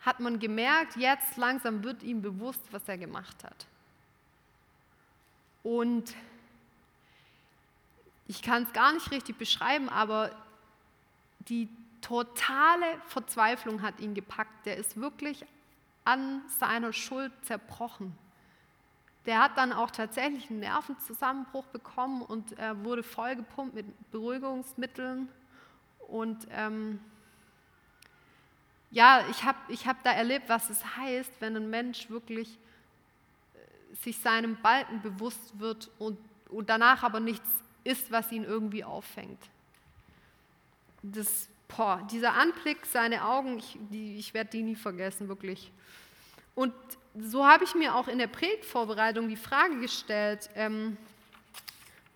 hat 0.00 0.20
man 0.20 0.38
gemerkt, 0.38 0.96
jetzt 0.96 1.36
langsam 1.36 1.82
wird 1.82 2.02
ihm 2.02 2.22
bewusst, 2.22 2.60
was 2.70 2.86
er 2.88 2.98
gemacht 2.98 3.42
hat. 3.42 3.66
Und 5.62 6.14
ich 8.28 8.42
kann 8.42 8.64
es 8.64 8.72
gar 8.72 8.92
nicht 8.92 9.10
richtig 9.10 9.36
beschreiben, 9.38 9.88
aber 9.88 10.30
die 11.48 11.68
totale 12.02 12.86
Verzweiflung 13.06 13.82
hat 13.82 13.98
ihn 14.00 14.14
gepackt. 14.14 14.66
Der 14.66 14.76
ist 14.76 15.00
wirklich 15.00 15.44
an 16.04 16.42
seiner 16.60 16.92
Schuld 16.92 17.32
zerbrochen. 17.42 18.16
Der 19.24 19.42
hat 19.42 19.56
dann 19.56 19.72
auch 19.72 19.90
tatsächlich 19.90 20.50
einen 20.50 20.60
Nervenzusammenbruch 20.60 21.64
bekommen 21.66 22.20
und 22.20 22.58
er 22.58 22.84
wurde 22.84 23.02
vollgepumpt 23.02 23.74
mit 23.74 24.10
Beruhigungsmitteln. 24.10 25.30
Und 26.08 26.46
ähm, 26.50 27.00
ja, 28.90 29.24
ich 29.30 29.44
habe 29.44 29.58
ich 29.68 29.86
hab 29.86 30.02
da 30.04 30.12
erlebt, 30.12 30.48
was 30.48 30.70
es 30.70 30.96
heißt, 30.96 31.32
wenn 31.40 31.56
ein 31.56 31.68
Mensch 31.68 32.10
wirklich 32.10 32.48
äh, 33.54 33.96
sich 33.96 34.18
seinem 34.18 34.56
Balken 34.62 35.02
bewusst 35.02 35.58
wird 35.58 35.90
und, 35.98 36.18
und 36.48 36.70
danach 36.70 37.02
aber 37.02 37.20
nichts 37.20 37.48
ist, 37.82 38.10
was 38.12 38.30
ihn 38.30 38.44
irgendwie 38.44 38.84
auffängt. 38.84 39.40
Das, 41.02 41.48
boah, 41.68 42.06
dieser 42.10 42.34
Anblick, 42.34 42.86
seine 42.86 43.24
Augen, 43.24 43.58
ich, 43.58 43.78
ich 43.90 44.32
werde 44.32 44.50
die 44.50 44.62
nie 44.62 44.76
vergessen, 44.76 45.28
wirklich. 45.28 45.72
Und 46.54 46.72
so 47.18 47.46
habe 47.46 47.64
ich 47.64 47.74
mir 47.74 47.94
auch 47.94 48.08
in 48.08 48.18
der 48.18 48.26
Predigtvorbereitung 48.26 49.28
die 49.28 49.36
Frage 49.36 49.78
gestellt, 49.80 50.48
ähm, 50.54 50.96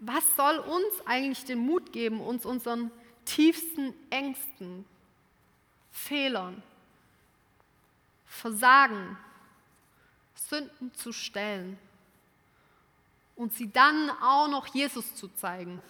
was 0.00 0.24
soll 0.36 0.58
uns 0.58 1.06
eigentlich 1.06 1.44
den 1.44 1.58
Mut 1.58 1.92
geben, 1.92 2.20
uns 2.20 2.46
unseren 2.46 2.90
tiefsten 3.28 3.94
Ängsten, 4.10 4.84
Fehlern, 5.92 6.62
Versagen, 8.26 9.16
Sünden 10.34 10.94
zu 10.94 11.12
stellen 11.12 11.78
und 13.36 13.52
sie 13.52 13.70
dann 13.70 14.10
auch 14.22 14.48
noch 14.48 14.66
Jesus 14.68 15.14
zu 15.14 15.28
zeigen. 15.28 15.82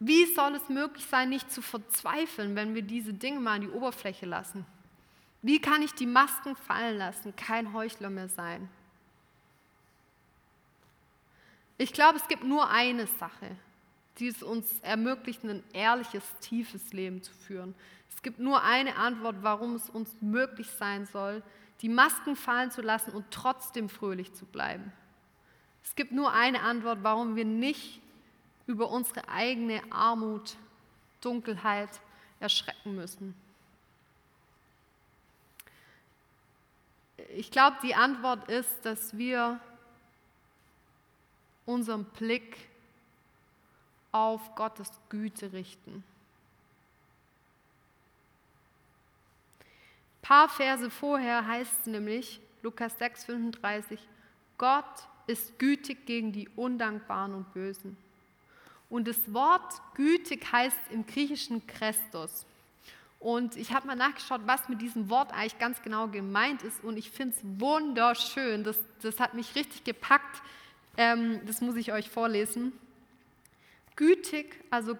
Wie 0.00 0.26
soll 0.34 0.54
es 0.54 0.68
möglich 0.68 1.04
sein, 1.06 1.28
nicht 1.28 1.52
zu 1.52 1.62
verzweifeln, 1.62 2.56
wenn 2.56 2.74
wir 2.74 2.82
diese 2.82 3.12
Dinge 3.12 3.40
mal 3.40 3.56
an 3.56 3.60
die 3.62 3.68
Oberfläche 3.68 4.26
lassen? 4.26 4.66
Wie 5.42 5.60
kann 5.60 5.82
ich 5.82 5.92
die 5.92 6.06
Masken 6.06 6.56
fallen 6.56 6.96
lassen, 6.96 7.36
kein 7.36 7.72
Heuchler 7.72 8.10
mehr 8.10 8.28
sein? 8.28 8.68
Ich 11.76 11.92
glaube, 11.92 12.18
es 12.18 12.28
gibt 12.28 12.44
nur 12.44 12.70
eine 12.70 13.06
Sache, 13.06 13.56
die 14.18 14.28
es 14.28 14.42
uns 14.42 14.80
ermöglicht, 14.80 15.44
ein 15.44 15.62
ehrliches, 15.72 16.22
tiefes 16.40 16.92
Leben 16.92 17.22
zu 17.22 17.32
führen. 17.32 17.74
Es 18.14 18.22
gibt 18.22 18.38
nur 18.38 18.62
eine 18.62 18.96
Antwort, 18.96 19.36
warum 19.42 19.74
es 19.74 19.90
uns 19.90 20.14
möglich 20.20 20.70
sein 20.70 21.06
soll, 21.06 21.42
die 21.80 21.88
Masken 21.88 22.36
fallen 22.36 22.70
zu 22.70 22.80
lassen 22.80 23.10
und 23.10 23.26
trotzdem 23.30 23.88
fröhlich 23.88 24.32
zu 24.34 24.46
bleiben. 24.46 24.92
Es 25.82 25.94
gibt 25.96 26.12
nur 26.12 26.32
eine 26.32 26.62
Antwort, 26.62 27.00
warum 27.02 27.36
wir 27.36 27.44
nicht 27.44 28.00
über 28.66 28.90
unsere 28.90 29.28
eigene 29.28 29.80
Armut, 29.90 30.56
Dunkelheit 31.20 31.90
erschrecken 32.40 32.94
müssen. 32.94 33.34
Ich 37.36 37.50
glaube, 37.50 37.76
die 37.82 37.94
Antwort 37.94 38.48
ist, 38.50 38.84
dass 38.84 39.16
wir 39.16 39.60
unseren 41.66 42.04
Blick 42.04 42.56
auf 44.14 44.54
Gottes 44.54 44.92
Güte 45.08 45.52
richten. 45.52 46.04
Ein 49.58 50.22
paar 50.22 50.48
Verse 50.48 50.88
vorher 50.88 51.44
heißt 51.44 51.80
es 51.80 51.86
nämlich, 51.86 52.40
Lukas 52.62 52.96
6, 52.98 53.24
35, 53.24 53.98
Gott 54.56 54.84
ist 55.26 55.58
gütig 55.58 56.06
gegen 56.06 56.30
die 56.30 56.48
Undankbaren 56.50 57.34
und 57.34 57.52
Bösen. 57.52 57.96
Und 58.88 59.08
das 59.08 59.34
Wort 59.34 59.82
gütig 59.94 60.46
heißt 60.52 60.78
im 60.90 61.04
Griechischen 61.04 61.66
Christus. 61.66 62.46
Und 63.18 63.56
ich 63.56 63.72
habe 63.72 63.88
mal 63.88 63.96
nachgeschaut, 63.96 64.42
was 64.44 64.68
mit 64.68 64.80
diesem 64.80 65.10
Wort 65.10 65.32
eigentlich 65.32 65.58
ganz 65.58 65.82
genau 65.82 66.06
gemeint 66.06 66.62
ist. 66.62 66.84
Und 66.84 66.98
ich 66.98 67.10
finde 67.10 67.34
es 67.36 67.60
wunderschön. 67.60 68.62
Das, 68.62 68.78
das 69.02 69.18
hat 69.18 69.34
mich 69.34 69.56
richtig 69.56 69.82
gepackt. 69.82 70.40
Ähm, 70.96 71.40
das 71.46 71.60
muss 71.60 71.74
ich 71.74 71.92
euch 71.92 72.08
vorlesen. 72.08 72.72
Gütig, 73.96 74.60
also 74.70 74.98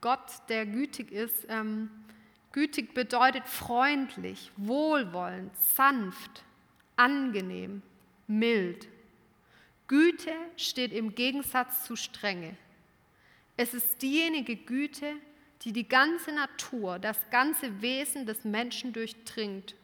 Gott, 0.00 0.48
der 0.48 0.66
gütig 0.66 1.12
ist, 1.12 1.46
ähm, 1.48 1.90
gütig 2.50 2.92
bedeutet 2.94 3.46
freundlich, 3.46 4.50
wohlwollend, 4.56 5.56
sanft, 5.56 6.44
angenehm, 6.96 7.82
mild. 8.26 8.88
Güte 9.86 10.32
steht 10.56 10.92
im 10.92 11.14
Gegensatz 11.14 11.84
zu 11.84 11.96
Strenge. 11.96 12.56
Es 13.56 13.74
ist 13.74 14.02
diejenige 14.02 14.56
Güte, 14.56 15.14
die 15.62 15.72
die 15.72 15.88
ganze 15.88 16.32
Natur, 16.32 16.98
das 16.98 17.18
ganze 17.30 17.82
Wesen 17.82 18.26
des 18.26 18.44
Menschen 18.44 18.92
durchdringt 18.92 19.76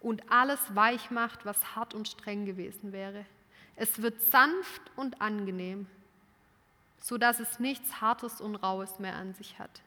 und 0.00 0.30
alles 0.30 0.60
weich 0.74 1.10
macht, 1.10 1.46
was 1.46 1.74
hart 1.76 1.94
und 1.94 2.08
streng 2.08 2.44
gewesen 2.44 2.92
wäre. 2.92 3.24
Es 3.76 4.02
wird 4.02 4.20
sanft 4.20 4.82
und 4.96 5.20
angenehm, 5.22 5.86
so 7.02 7.18
dass 7.18 7.40
es 7.40 7.58
nichts 7.58 8.00
Hartes 8.00 8.40
und 8.40 8.56
Raues 8.56 8.98
mehr 8.98 9.16
an 9.16 9.34
sich 9.34 9.58
hat. 9.58 9.82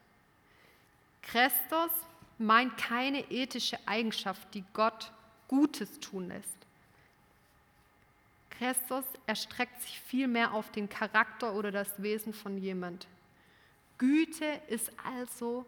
Christus 1.22 1.90
meint 2.38 2.76
keine 2.76 3.30
ethische 3.30 3.78
Eigenschaft, 3.86 4.54
die 4.54 4.64
Gott 4.74 5.10
Gutes 5.48 5.98
tun 5.98 6.28
lässt. 6.28 6.56
Christus 8.50 9.04
erstreckt 9.26 9.82
sich 9.82 10.00
vielmehr 10.00 10.52
auf 10.52 10.70
den 10.70 10.88
Charakter 10.88 11.54
oder 11.54 11.70
das 11.72 12.00
Wesen 12.02 12.32
von 12.32 12.58
jemand. 12.58 13.06
Güte 13.98 14.60
ist 14.68 14.92
also 15.04 15.64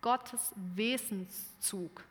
Gottes 0.00 0.52
Wesenszug. 0.74 2.04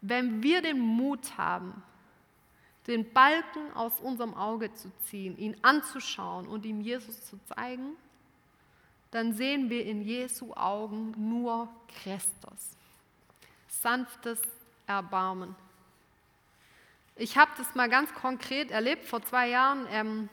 Wenn 0.00 0.42
wir 0.42 0.60
den 0.60 0.80
Mut 0.80 1.38
haben, 1.38 1.82
den 2.86 3.12
Balken 3.12 3.72
aus 3.74 4.00
unserem 4.00 4.34
Auge 4.34 4.72
zu 4.74 4.90
ziehen, 5.04 5.36
ihn 5.38 5.56
anzuschauen 5.62 6.46
und 6.46 6.66
ihm 6.66 6.80
Jesus 6.80 7.24
zu 7.24 7.38
zeigen, 7.46 7.96
dann 9.10 9.32
sehen 9.32 9.70
wir 9.70 9.86
in 9.86 10.02
Jesu 10.02 10.52
Augen 10.54 11.14
nur 11.16 11.68
Christus. 12.02 12.76
Sanftes 13.68 14.40
Erbarmen. 14.86 15.54
Ich 17.16 17.38
habe 17.38 17.52
das 17.56 17.74
mal 17.76 17.88
ganz 17.88 18.12
konkret 18.12 18.70
erlebt. 18.72 19.04
Vor 19.04 19.22
zwei 19.22 19.48
Jahren 19.48 19.86
ähm, 19.90 20.28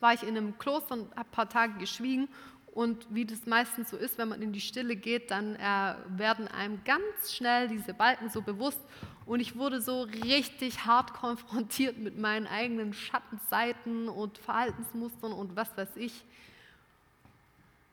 war 0.00 0.12
ich 0.12 0.22
in 0.22 0.36
einem 0.36 0.58
Kloster 0.58 0.94
und 0.94 1.10
habe 1.12 1.20
ein 1.20 1.30
paar 1.30 1.48
Tage 1.48 1.78
geschwiegen. 1.78 2.28
Und 2.74 3.06
wie 3.08 3.24
das 3.24 3.46
meistens 3.46 3.90
so 3.90 3.96
ist, 3.96 4.18
wenn 4.18 4.28
man 4.28 4.42
in 4.42 4.52
die 4.52 4.60
Stille 4.60 4.96
geht, 4.96 5.30
dann 5.30 5.54
äh, 5.56 5.94
werden 6.08 6.46
einem 6.48 6.82
ganz 6.84 7.32
schnell 7.32 7.68
diese 7.68 7.94
Balken 7.94 8.28
so 8.28 8.42
bewusst. 8.42 8.80
Und 9.26 9.40
ich 9.40 9.56
wurde 9.56 9.80
so 9.80 10.02
richtig 10.02 10.84
hart 10.84 11.14
konfrontiert 11.14 11.96
mit 11.96 12.18
meinen 12.18 12.46
eigenen 12.46 12.92
Schattenseiten 12.92 14.08
und 14.08 14.38
Verhaltensmustern 14.38 15.32
und 15.32 15.56
was 15.56 15.74
weiß 15.76 15.96
ich. 15.96 16.24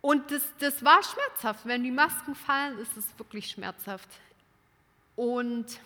Und 0.02 0.32
das, 0.32 0.44
das 0.60 0.84
war 0.84 1.02
schmerzhaft. 1.04 1.66
Wenn 1.66 1.84
die 1.84 1.92
Masken 1.92 2.36
fallen, 2.36 2.78
ist 2.80 2.98
es 2.98 3.08
wirklich 3.18 3.50
schmerzhaft. 3.50 4.10
Und 5.16 5.80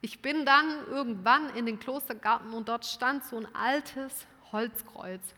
ich 0.00 0.22
bin 0.22 0.46
dann 0.46 0.86
irgendwann 0.86 1.50
in 1.56 1.66
den 1.66 1.78
Klostergarten 1.78 2.52
und 2.52 2.68
dort 2.68 2.86
stand 2.86 3.24
so 3.24 3.36
ein 3.36 3.54
altes 3.54 4.26
Holzkreuz. 4.52 5.34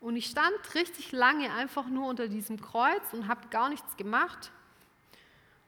Und 0.00 0.16
ich 0.16 0.26
stand 0.26 0.74
richtig 0.74 1.12
lange 1.12 1.52
einfach 1.52 1.86
nur 1.86 2.08
unter 2.08 2.28
diesem 2.28 2.60
Kreuz 2.60 3.02
und 3.12 3.28
habe 3.28 3.48
gar 3.48 3.68
nichts 3.68 3.96
gemacht. 3.96 4.50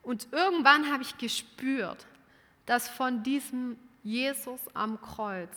Und 0.03 0.27
irgendwann 0.31 0.91
habe 0.91 1.03
ich 1.03 1.17
gespürt, 1.17 2.05
dass 2.65 2.87
von 2.87 3.23
diesem 3.23 3.77
Jesus 4.03 4.61
am 4.73 5.01
Kreuz 5.01 5.51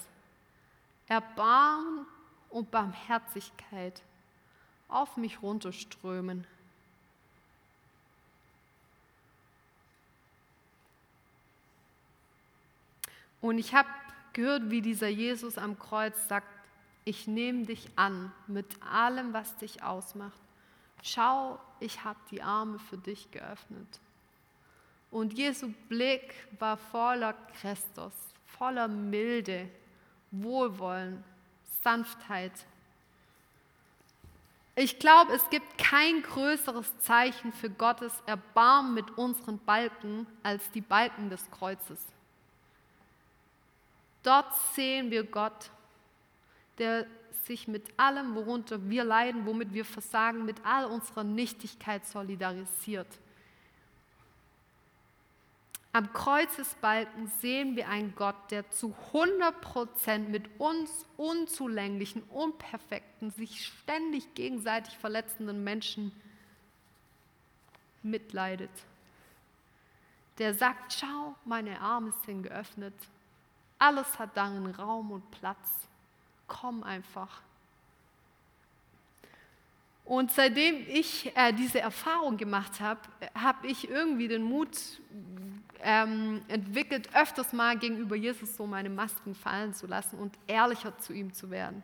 Erbarmen 1.06 2.06
und 2.50 2.70
Barmherzigkeit 2.70 4.02
auf 4.88 5.16
mich 5.16 5.42
runterströmen. 5.42 6.46
Und 13.40 13.58
ich 13.58 13.74
habe 13.74 13.88
gehört, 14.32 14.70
wie 14.70 14.80
dieser 14.80 15.08
Jesus 15.08 15.58
am 15.58 15.78
Kreuz 15.78 16.28
sagt, 16.28 16.46
ich 17.04 17.26
nehme 17.26 17.66
dich 17.66 17.90
an 17.96 18.32
mit 18.46 18.66
allem, 18.82 19.32
was 19.32 19.56
dich 19.56 19.82
ausmacht. 19.82 20.40
Schau, 21.02 21.58
ich 21.80 22.04
habe 22.04 22.18
die 22.30 22.42
Arme 22.42 22.78
für 22.78 22.96
dich 22.96 23.30
geöffnet. 23.32 24.00
Und 25.12 25.34
Jesu 25.34 25.72
Blick 25.88 26.34
war 26.58 26.76
voller 26.76 27.34
Christus, 27.60 28.12
voller 28.46 28.88
Milde, 28.88 29.68
Wohlwollen, 30.32 31.22
Sanftheit. 31.84 32.52
Ich 34.74 34.98
glaube, 34.98 35.34
es 35.34 35.48
gibt 35.50 35.78
kein 35.78 36.22
größeres 36.22 36.98
Zeichen 36.98 37.52
für 37.52 37.70
Gottes 37.70 38.12
Erbarmen 38.26 38.94
mit 38.94 39.16
unseren 39.18 39.58
Balken 39.58 40.26
als 40.42 40.68
die 40.72 40.80
Balken 40.80 41.30
des 41.30 41.48
Kreuzes. 41.50 42.00
Dort 44.24 44.52
sehen 44.74 45.10
wir 45.10 45.22
Gott 45.22 45.70
der 46.78 47.06
sich 47.44 47.68
mit 47.68 47.84
allem, 47.96 48.34
worunter 48.34 48.88
wir 48.88 49.04
leiden, 49.04 49.46
womit 49.46 49.72
wir 49.72 49.84
versagen, 49.84 50.44
mit 50.44 50.56
all 50.64 50.84
unserer 50.84 51.24
Nichtigkeit 51.24 52.06
solidarisiert. 52.06 53.06
Am 55.94 56.10
Kreuzesbalken 56.14 57.30
sehen 57.40 57.76
wir 57.76 57.88
einen 57.88 58.14
Gott, 58.14 58.50
der 58.50 58.70
zu 58.70 58.94
100% 59.12 60.20
mit 60.20 60.48
uns 60.58 61.04
unzulänglichen, 61.18 62.22
unperfekten, 62.30 63.30
sich 63.30 63.66
ständig 63.66 64.34
gegenseitig 64.34 64.96
verletzenden 64.96 65.62
Menschen 65.62 66.12
mitleidet. 68.02 68.70
Der 70.38 70.54
sagt, 70.54 70.94
schau, 70.94 71.34
meine 71.44 71.78
Arme 71.78 72.14
sind 72.24 72.44
geöffnet, 72.44 72.94
alles 73.78 74.18
hat 74.18 74.34
darin 74.34 74.66
Raum 74.66 75.10
und 75.10 75.30
Platz 75.30 75.88
komm 76.48 76.82
einfach. 76.82 77.42
Und 80.04 80.30
seitdem 80.32 80.84
ich 80.88 81.34
äh, 81.36 81.52
diese 81.52 81.80
Erfahrung 81.80 82.36
gemacht 82.36 82.80
habe, 82.80 83.00
habe 83.34 83.66
ich 83.66 83.88
irgendwie 83.88 84.28
den 84.28 84.42
Mut 84.42 84.76
ähm, 85.82 86.42
entwickelt, 86.48 87.08
öfters 87.14 87.52
mal 87.52 87.76
gegenüber 87.76 88.16
Jesus 88.16 88.56
so 88.56 88.66
meine 88.66 88.90
Masken 88.90 89.34
fallen 89.34 89.74
zu 89.74 89.86
lassen 89.86 90.18
und 90.18 90.38
ehrlicher 90.46 90.96
zu 90.98 91.12
ihm 91.12 91.32
zu 91.32 91.50
werden. 91.50 91.82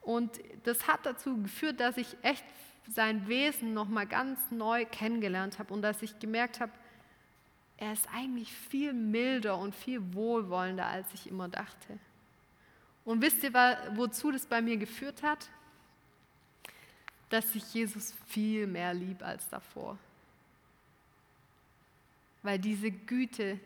Und 0.00 0.40
das 0.64 0.86
hat 0.86 1.04
dazu 1.04 1.42
geführt, 1.42 1.80
dass 1.80 1.96
ich 1.96 2.16
echt 2.22 2.44
sein 2.88 3.26
Wesen 3.28 3.74
nochmal 3.74 4.06
ganz 4.06 4.38
neu 4.50 4.84
kennengelernt 4.84 5.58
habe 5.58 5.74
und 5.74 5.82
dass 5.82 6.02
ich 6.02 6.18
gemerkt 6.18 6.60
habe, 6.60 6.72
er 7.76 7.92
ist 7.92 8.08
eigentlich 8.14 8.52
viel 8.52 8.92
milder 8.92 9.58
und 9.58 9.74
viel 9.74 10.14
wohlwollender, 10.14 10.86
als 10.86 11.12
ich 11.12 11.28
immer 11.28 11.48
dachte. 11.48 11.98
Und 13.04 13.20
wisst 13.20 13.42
ihr, 13.44 13.52
wozu 13.94 14.32
das 14.32 14.46
bei 14.46 14.62
mir 14.62 14.76
geführt 14.76 15.22
hat? 15.22 15.48
Dass 17.28 17.54
ich 17.54 17.74
Jesus 17.74 18.14
viel 18.26 18.66
mehr 18.66 18.94
lieb 18.94 19.22
als 19.22 19.48
davor. 19.48 19.98
Weil 22.46 22.60
diese 22.60 22.92
Güte 22.92 23.58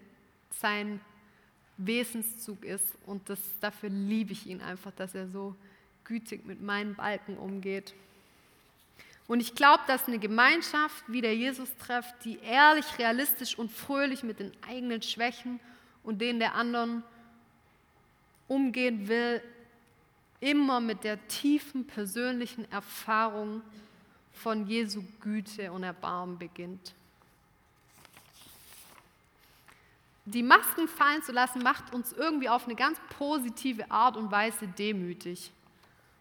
sein 0.59 1.03
Wesenszug 1.77 2.65
ist 2.65 2.97
und 3.05 3.29
das, 3.29 3.39
dafür 3.61 3.91
liebe 3.91 4.33
ich 4.33 4.47
ihn 4.47 4.63
einfach, 4.63 4.91
dass 4.93 5.15
er 5.15 5.29
so 5.29 5.55
gütig 6.05 6.47
mit 6.47 6.63
meinen 6.63 6.95
Balken 6.95 7.37
umgeht. 7.37 7.93
Und 9.29 9.41
ich 9.41 9.55
glaube, 9.55 9.83
dass 9.87 10.09
eine 10.09 10.19
Gemeinschaft 10.19 11.05
wie 11.09 11.21
der 11.21 11.37
Jesus 11.37 11.69
trefft, 11.77 12.25
die 12.25 12.39
ehrlich, 12.39 12.87
realistisch 12.99 13.59
und 13.59 13.71
fröhlich 13.71 14.23
mit 14.23 14.41
den 14.41 14.51
eigenen 14.67 15.03
Schwächen 15.03 15.61
und 16.03 16.23
denen 16.23 16.39
der 16.39 16.55
anderen 16.55 17.03
umgehen 18.49 19.09
will, 19.09 19.43
immer 20.41 20.81
mit 20.81 21.05
der 21.05 21.29
tiefen 21.29 21.87
persönlichen 21.87 22.65
Erfahrung 22.73 23.61
von 24.33 24.67
Jesu 24.67 25.05
Güte 25.21 25.71
und 25.71 25.83
Erbarmen 25.83 26.39
beginnt. 26.39 26.95
Die 30.33 30.45
Masken 30.45 30.87
fallen 30.87 31.25
zu 31.25 31.33
lassen, 31.33 31.61
macht 31.61 31.93
uns 31.93 32.13
irgendwie 32.13 32.49
auf 32.49 32.67
eine 32.67 32.77
ganz 32.77 33.01
positive 33.19 33.91
Art 33.91 34.17
und 34.17 34.31
Weise 34.31 34.69
demütig. 34.69 35.51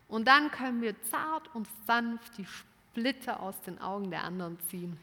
Und 0.08 0.28
dann 0.28 0.50
können 0.50 0.82
wir 0.82 1.00
zart 1.04 1.54
und 1.54 1.68
sanft 1.86 2.36
die 2.40 2.46
Splitter 2.46 3.40
aus 3.40 3.62
den 3.62 3.80
Augen 3.80 4.10
der 4.10 4.24
anderen 4.24 4.58
ziehen. 4.62 4.98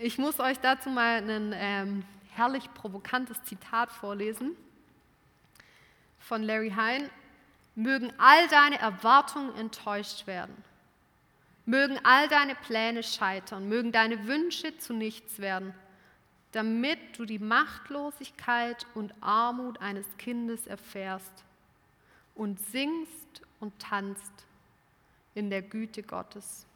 Ich 0.00 0.18
muss 0.18 0.38
euch 0.38 0.60
dazu 0.60 0.88
mal 0.88 1.28
ein 1.28 1.52
ähm, 1.52 2.04
herrlich 2.36 2.72
provokantes 2.74 3.42
Zitat 3.42 3.90
vorlesen 3.90 4.56
von 6.20 6.44
Larry 6.44 6.70
Hein. 6.70 7.10
Mögen 7.74 8.12
all 8.18 8.46
deine 8.46 8.78
Erwartungen 8.78 9.52
enttäuscht 9.56 10.28
werden. 10.28 10.54
Mögen 11.66 11.98
all 12.04 12.28
deine 12.28 12.54
Pläne 12.54 13.02
scheitern. 13.02 13.68
Mögen 13.68 13.90
deine 13.90 14.28
Wünsche 14.28 14.78
zu 14.78 14.92
nichts 14.92 15.40
werden 15.40 15.74
damit 16.52 16.98
du 17.18 17.24
die 17.24 17.38
Machtlosigkeit 17.38 18.86
und 18.94 19.12
Armut 19.20 19.80
eines 19.80 20.06
Kindes 20.16 20.66
erfährst 20.66 21.44
und 22.34 22.58
singst 22.60 23.42
und 23.60 23.78
tanzt 23.78 24.32
in 25.34 25.50
der 25.50 25.62
Güte 25.62 26.02
Gottes. 26.02 26.66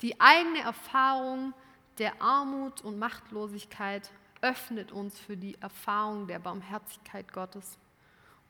Die 0.00 0.20
eigene 0.20 0.60
Erfahrung 0.60 1.52
der 1.98 2.20
Armut 2.22 2.82
und 2.82 2.98
Machtlosigkeit 2.98 4.10
öffnet 4.40 4.90
uns 4.92 5.18
für 5.18 5.36
die 5.36 5.56
Erfahrung 5.60 6.26
der 6.26 6.38
Barmherzigkeit 6.38 7.32
Gottes. 7.32 7.78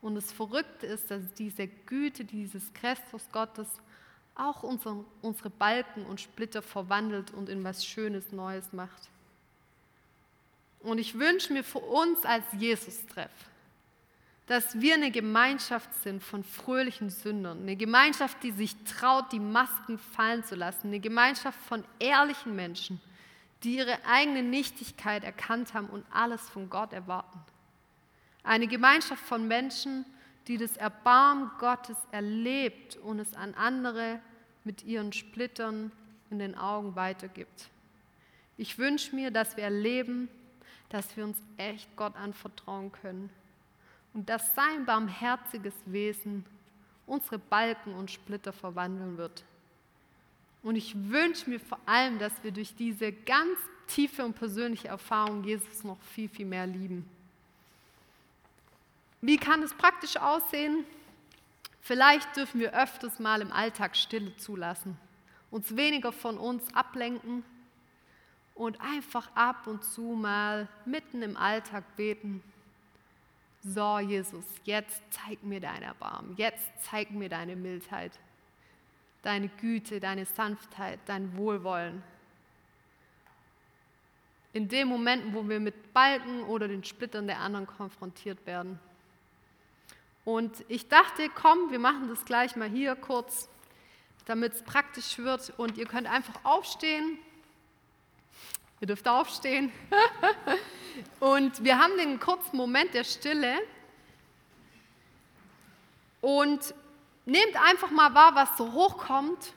Und 0.01 0.15
das 0.15 0.31
Verrückte 0.31 0.87
ist, 0.87 1.11
dass 1.11 1.21
diese 1.37 1.67
Güte, 1.67 2.25
dieses 2.25 2.73
Christus 2.73 3.27
Gottes 3.31 3.67
auch 4.35 4.63
unsere 4.63 5.49
Balken 5.51 6.05
und 6.05 6.19
Splitter 6.19 6.61
verwandelt 6.61 7.31
und 7.31 7.49
in 7.49 7.63
was 7.63 7.85
Schönes 7.85 8.31
Neues 8.31 8.73
macht. 8.73 9.09
Und 10.83 10.97
ich 10.97 11.17
wünsche 11.17 11.53
mir 11.53 11.63
für 11.63 11.79
uns 11.79 12.23
als 12.25 12.43
Jesus-Treff, 12.57 13.31
dass 14.47 14.81
wir 14.81 14.95
eine 14.95 15.11
Gemeinschaft 15.11 15.93
sind 16.03 16.21
von 16.21 16.43
fröhlichen 16.43 17.09
Sündern, 17.09 17.61
eine 17.61 17.77
Gemeinschaft, 17.77 18.43
die 18.43 18.51
sich 18.51 18.75
traut, 18.83 19.31
die 19.31 19.39
Masken 19.39 19.97
fallen 19.97 20.43
zu 20.43 20.55
lassen, 20.55 20.87
eine 20.87 20.99
Gemeinschaft 20.99 21.57
von 21.67 21.85
ehrlichen 21.99 22.55
Menschen, 22.55 22.99
die 23.63 23.77
ihre 23.77 23.97
eigene 24.05 24.43
Nichtigkeit 24.43 25.23
erkannt 25.23 25.73
haben 25.73 25.87
und 25.87 26.05
alles 26.11 26.49
von 26.49 26.69
Gott 26.69 26.91
erwarten. 26.91 27.39
Eine 28.43 28.67
Gemeinschaft 28.67 29.23
von 29.23 29.47
Menschen, 29.47 30.05
die 30.47 30.57
das 30.57 30.75
Erbarmen 30.75 31.49
Gottes 31.59 31.95
erlebt 32.11 32.97
und 32.97 33.19
es 33.19 33.33
an 33.35 33.53
andere 33.53 34.19
mit 34.65 34.83
ihren 34.83 35.13
Splittern 35.13 35.93
in 36.29 36.39
den 36.39 36.57
Augen 36.57 36.97
weitergibt. 36.97 37.69
Ich 38.57 38.77
wünsche 38.77 39.15
mir, 39.15 39.31
dass 39.31 39.55
wir 39.55 39.63
erleben, 39.63 40.27
dass 40.93 41.17
wir 41.17 41.23
uns 41.23 41.37
echt 41.57 41.93
Gott 41.95 42.15
anvertrauen 42.15 42.91
können 42.91 43.31
und 44.13 44.29
dass 44.29 44.53
sein 44.53 44.85
barmherziges 44.85 45.73
Wesen 45.87 46.45
unsere 47.07 47.39
Balken 47.39 47.95
und 47.95 48.11
Splitter 48.11 48.53
verwandeln 48.53 49.17
wird. 49.17 49.43
Und 50.61 50.75
ich 50.75 50.95
wünsche 51.09 51.49
mir 51.49 51.59
vor 51.59 51.79
allem, 51.87 52.19
dass 52.19 52.31
wir 52.43 52.51
durch 52.51 52.75
diese 52.75 53.11
ganz 53.11 53.57
tiefe 53.87 54.23
und 54.23 54.35
persönliche 54.35 54.87
Erfahrung 54.87 55.43
Jesus 55.43 55.83
noch 55.83 55.99
viel, 56.13 56.29
viel 56.29 56.45
mehr 56.45 56.67
lieben. 56.67 57.09
Wie 59.19 59.37
kann 59.37 59.63
es 59.63 59.73
praktisch 59.73 60.15
aussehen? 60.15 60.85
Vielleicht 61.81 62.35
dürfen 62.35 62.59
wir 62.59 62.71
öfters 62.79 63.19
mal 63.19 63.41
im 63.41 63.51
Alltag 63.51 63.97
Stille 63.97 64.37
zulassen, 64.37 64.95
uns 65.49 65.75
weniger 65.75 66.11
von 66.11 66.37
uns 66.37 66.63
ablenken 66.75 67.43
und 68.55 68.79
einfach 68.81 69.29
ab 69.35 69.67
und 69.67 69.83
zu 69.83 70.01
mal 70.01 70.67
mitten 70.85 71.21
im 71.21 71.37
Alltag 71.37 71.83
beten. 71.95 72.43
So, 73.63 73.99
Jesus, 73.99 74.45
jetzt 74.65 75.01
zeig 75.09 75.41
mir 75.43 75.59
dein 75.59 75.81
Erbarmen, 75.83 76.35
jetzt 76.35 76.69
zeig 76.81 77.11
mir 77.11 77.29
deine 77.29 77.55
Mildheit, 77.55 78.11
deine 79.21 79.47
Güte, 79.47 79.99
deine 79.99 80.25
Sanftheit, 80.25 80.99
dein 81.05 81.35
Wohlwollen. 81.37 82.03
In 84.51 84.67
den 84.67 84.87
Momenten, 84.87 85.33
wo 85.33 85.47
wir 85.47 85.59
mit 85.59 85.93
Balken 85.93 86.43
oder 86.43 86.67
den 86.67 86.83
Splittern 86.83 87.25
der 87.25 87.39
anderen 87.39 87.65
konfrontiert 87.65 88.45
werden. 88.45 88.79
Und 90.25 90.63
ich 90.67 90.87
dachte, 90.89 91.27
komm, 91.29 91.71
wir 91.71 91.79
machen 91.79 92.07
das 92.07 92.23
gleich 92.23 92.55
mal 92.55 92.69
hier 92.69 92.95
kurz, 92.95 93.49
damit 94.25 94.53
es 94.53 94.61
praktisch 94.61 95.17
wird. 95.17 95.53
Und 95.57 95.77
ihr 95.77 95.85
könnt 95.85 96.07
einfach 96.07 96.43
aufstehen 96.43 97.17
Ihr 98.83 98.87
dürft 98.87 99.07
aufstehen. 99.07 99.71
und 101.21 101.63
wir 101.63 101.79
haben 101.79 101.95
den 101.97 102.19
kurzen 102.19 102.57
Moment 102.57 102.93
der 102.93 103.05
Stille. 103.05 103.61
Und 106.19 106.75
nehmt 107.23 107.55
einfach 107.65 107.91
mal 107.91 108.13
wahr, 108.13 108.35
was 108.35 108.57
so 108.57 108.73
hochkommt. 108.73 109.53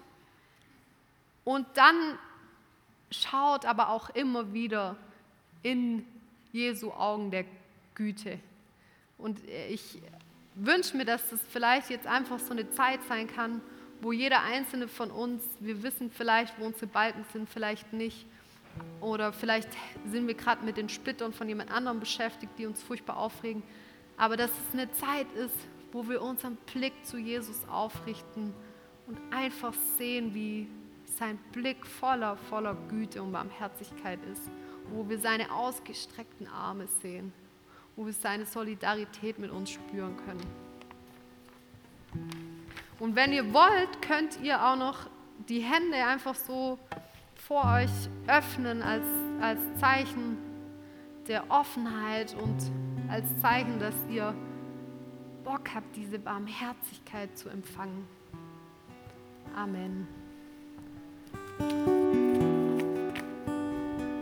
Und 1.42 1.66
dann 1.74 1.96
schaut 3.10 3.66
aber 3.66 3.88
auch 3.88 4.10
immer 4.10 4.52
wieder 4.52 4.94
in 5.64 6.06
Jesu 6.52 6.92
Augen 6.92 7.32
der 7.32 7.46
Güte. 7.96 8.38
Und 9.18 9.40
ich 9.48 10.00
wünsche 10.54 10.96
mir, 10.96 11.04
dass 11.04 11.30
das 11.30 11.40
vielleicht 11.50 11.90
jetzt 11.90 12.06
einfach 12.06 12.38
so 12.38 12.52
eine 12.52 12.70
Zeit 12.70 13.00
sein 13.08 13.26
kann, 13.26 13.60
wo 14.00 14.12
jeder 14.12 14.44
einzelne 14.44 14.86
von 14.86 15.10
uns, 15.10 15.42
wir 15.58 15.82
wissen 15.82 16.12
vielleicht, 16.12 16.60
wo 16.60 16.64
unsere 16.64 16.86
Balken 16.86 17.24
sind, 17.32 17.50
vielleicht 17.50 17.92
nicht, 17.92 18.24
oder 19.00 19.32
vielleicht 19.32 19.68
sind 20.06 20.26
wir 20.26 20.34
gerade 20.34 20.64
mit 20.64 20.76
den 20.76 20.88
Splittern 20.88 21.32
von 21.32 21.48
jemand 21.48 21.70
anderem 21.70 22.00
beschäftigt, 22.00 22.52
die 22.58 22.66
uns 22.66 22.82
furchtbar 22.82 23.16
aufregen. 23.16 23.62
Aber 24.16 24.36
dass 24.36 24.50
es 24.50 24.72
eine 24.72 24.90
Zeit 24.92 25.30
ist, 25.34 25.54
wo 25.92 26.08
wir 26.08 26.22
unseren 26.22 26.56
Blick 26.72 26.92
zu 27.04 27.18
Jesus 27.18 27.66
aufrichten 27.68 28.54
und 29.06 29.18
einfach 29.30 29.74
sehen, 29.96 30.34
wie 30.34 30.68
sein 31.04 31.38
Blick 31.52 31.86
voller, 31.86 32.36
voller 32.36 32.74
Güte 32.88 33.22
und 33.22 33.32
Barmherzigkeit 33.32 34.18
ist. 34.30 34.50
Wo 34.90 35.08
wir 35.08 35.18
seine 35.18 35.50
ausgestreckten 35.52 36.46
Arme 36.48 36.86
sehen. 36.86 37.32
Wo 37.94 38.06
wir 38.06 38.12
seine 38.12 38.46
Solidarität 38.46 39.38
mit 39.38 39.50
uns 39.50 39.70
spüren 39.70 40.16
können. 40.24 40.66
Und 42.98 43.14
wenn 43.14 43.32
ihr 43.32 43.52
wollt, 43.52 44.02
könnt 44.02 44.40
ihr 44.42 44.64
auch 44.64 44.76
noch 44.76 45.08
die 45.48 45.60
Hände 45.60 45.96
einfach 45.96 46.34
so 46.34 46.78
vor 47.46 47.64
euch 47.76 47.90
öffnen 48.26 48.82
als, 48.82 49.06
als 49.40 49.60
Zeichen 49.78 50.36
der 51.28 51.48
Offenheit 51.48 52.34
und 52.34 52.56
als 53.08 53.24
Zeichen, 53.40 53.78
dass 53.78 53.94
ihr 54.10 54.34
Bock 55.44 55.74
habt, 55.74 55.94
diese 55.94 56.18
Barmherzigkeit 56.18 57.36
zu 57.38 57.48
empfangen. 57.48 58.06
Amen. 59.54 60.08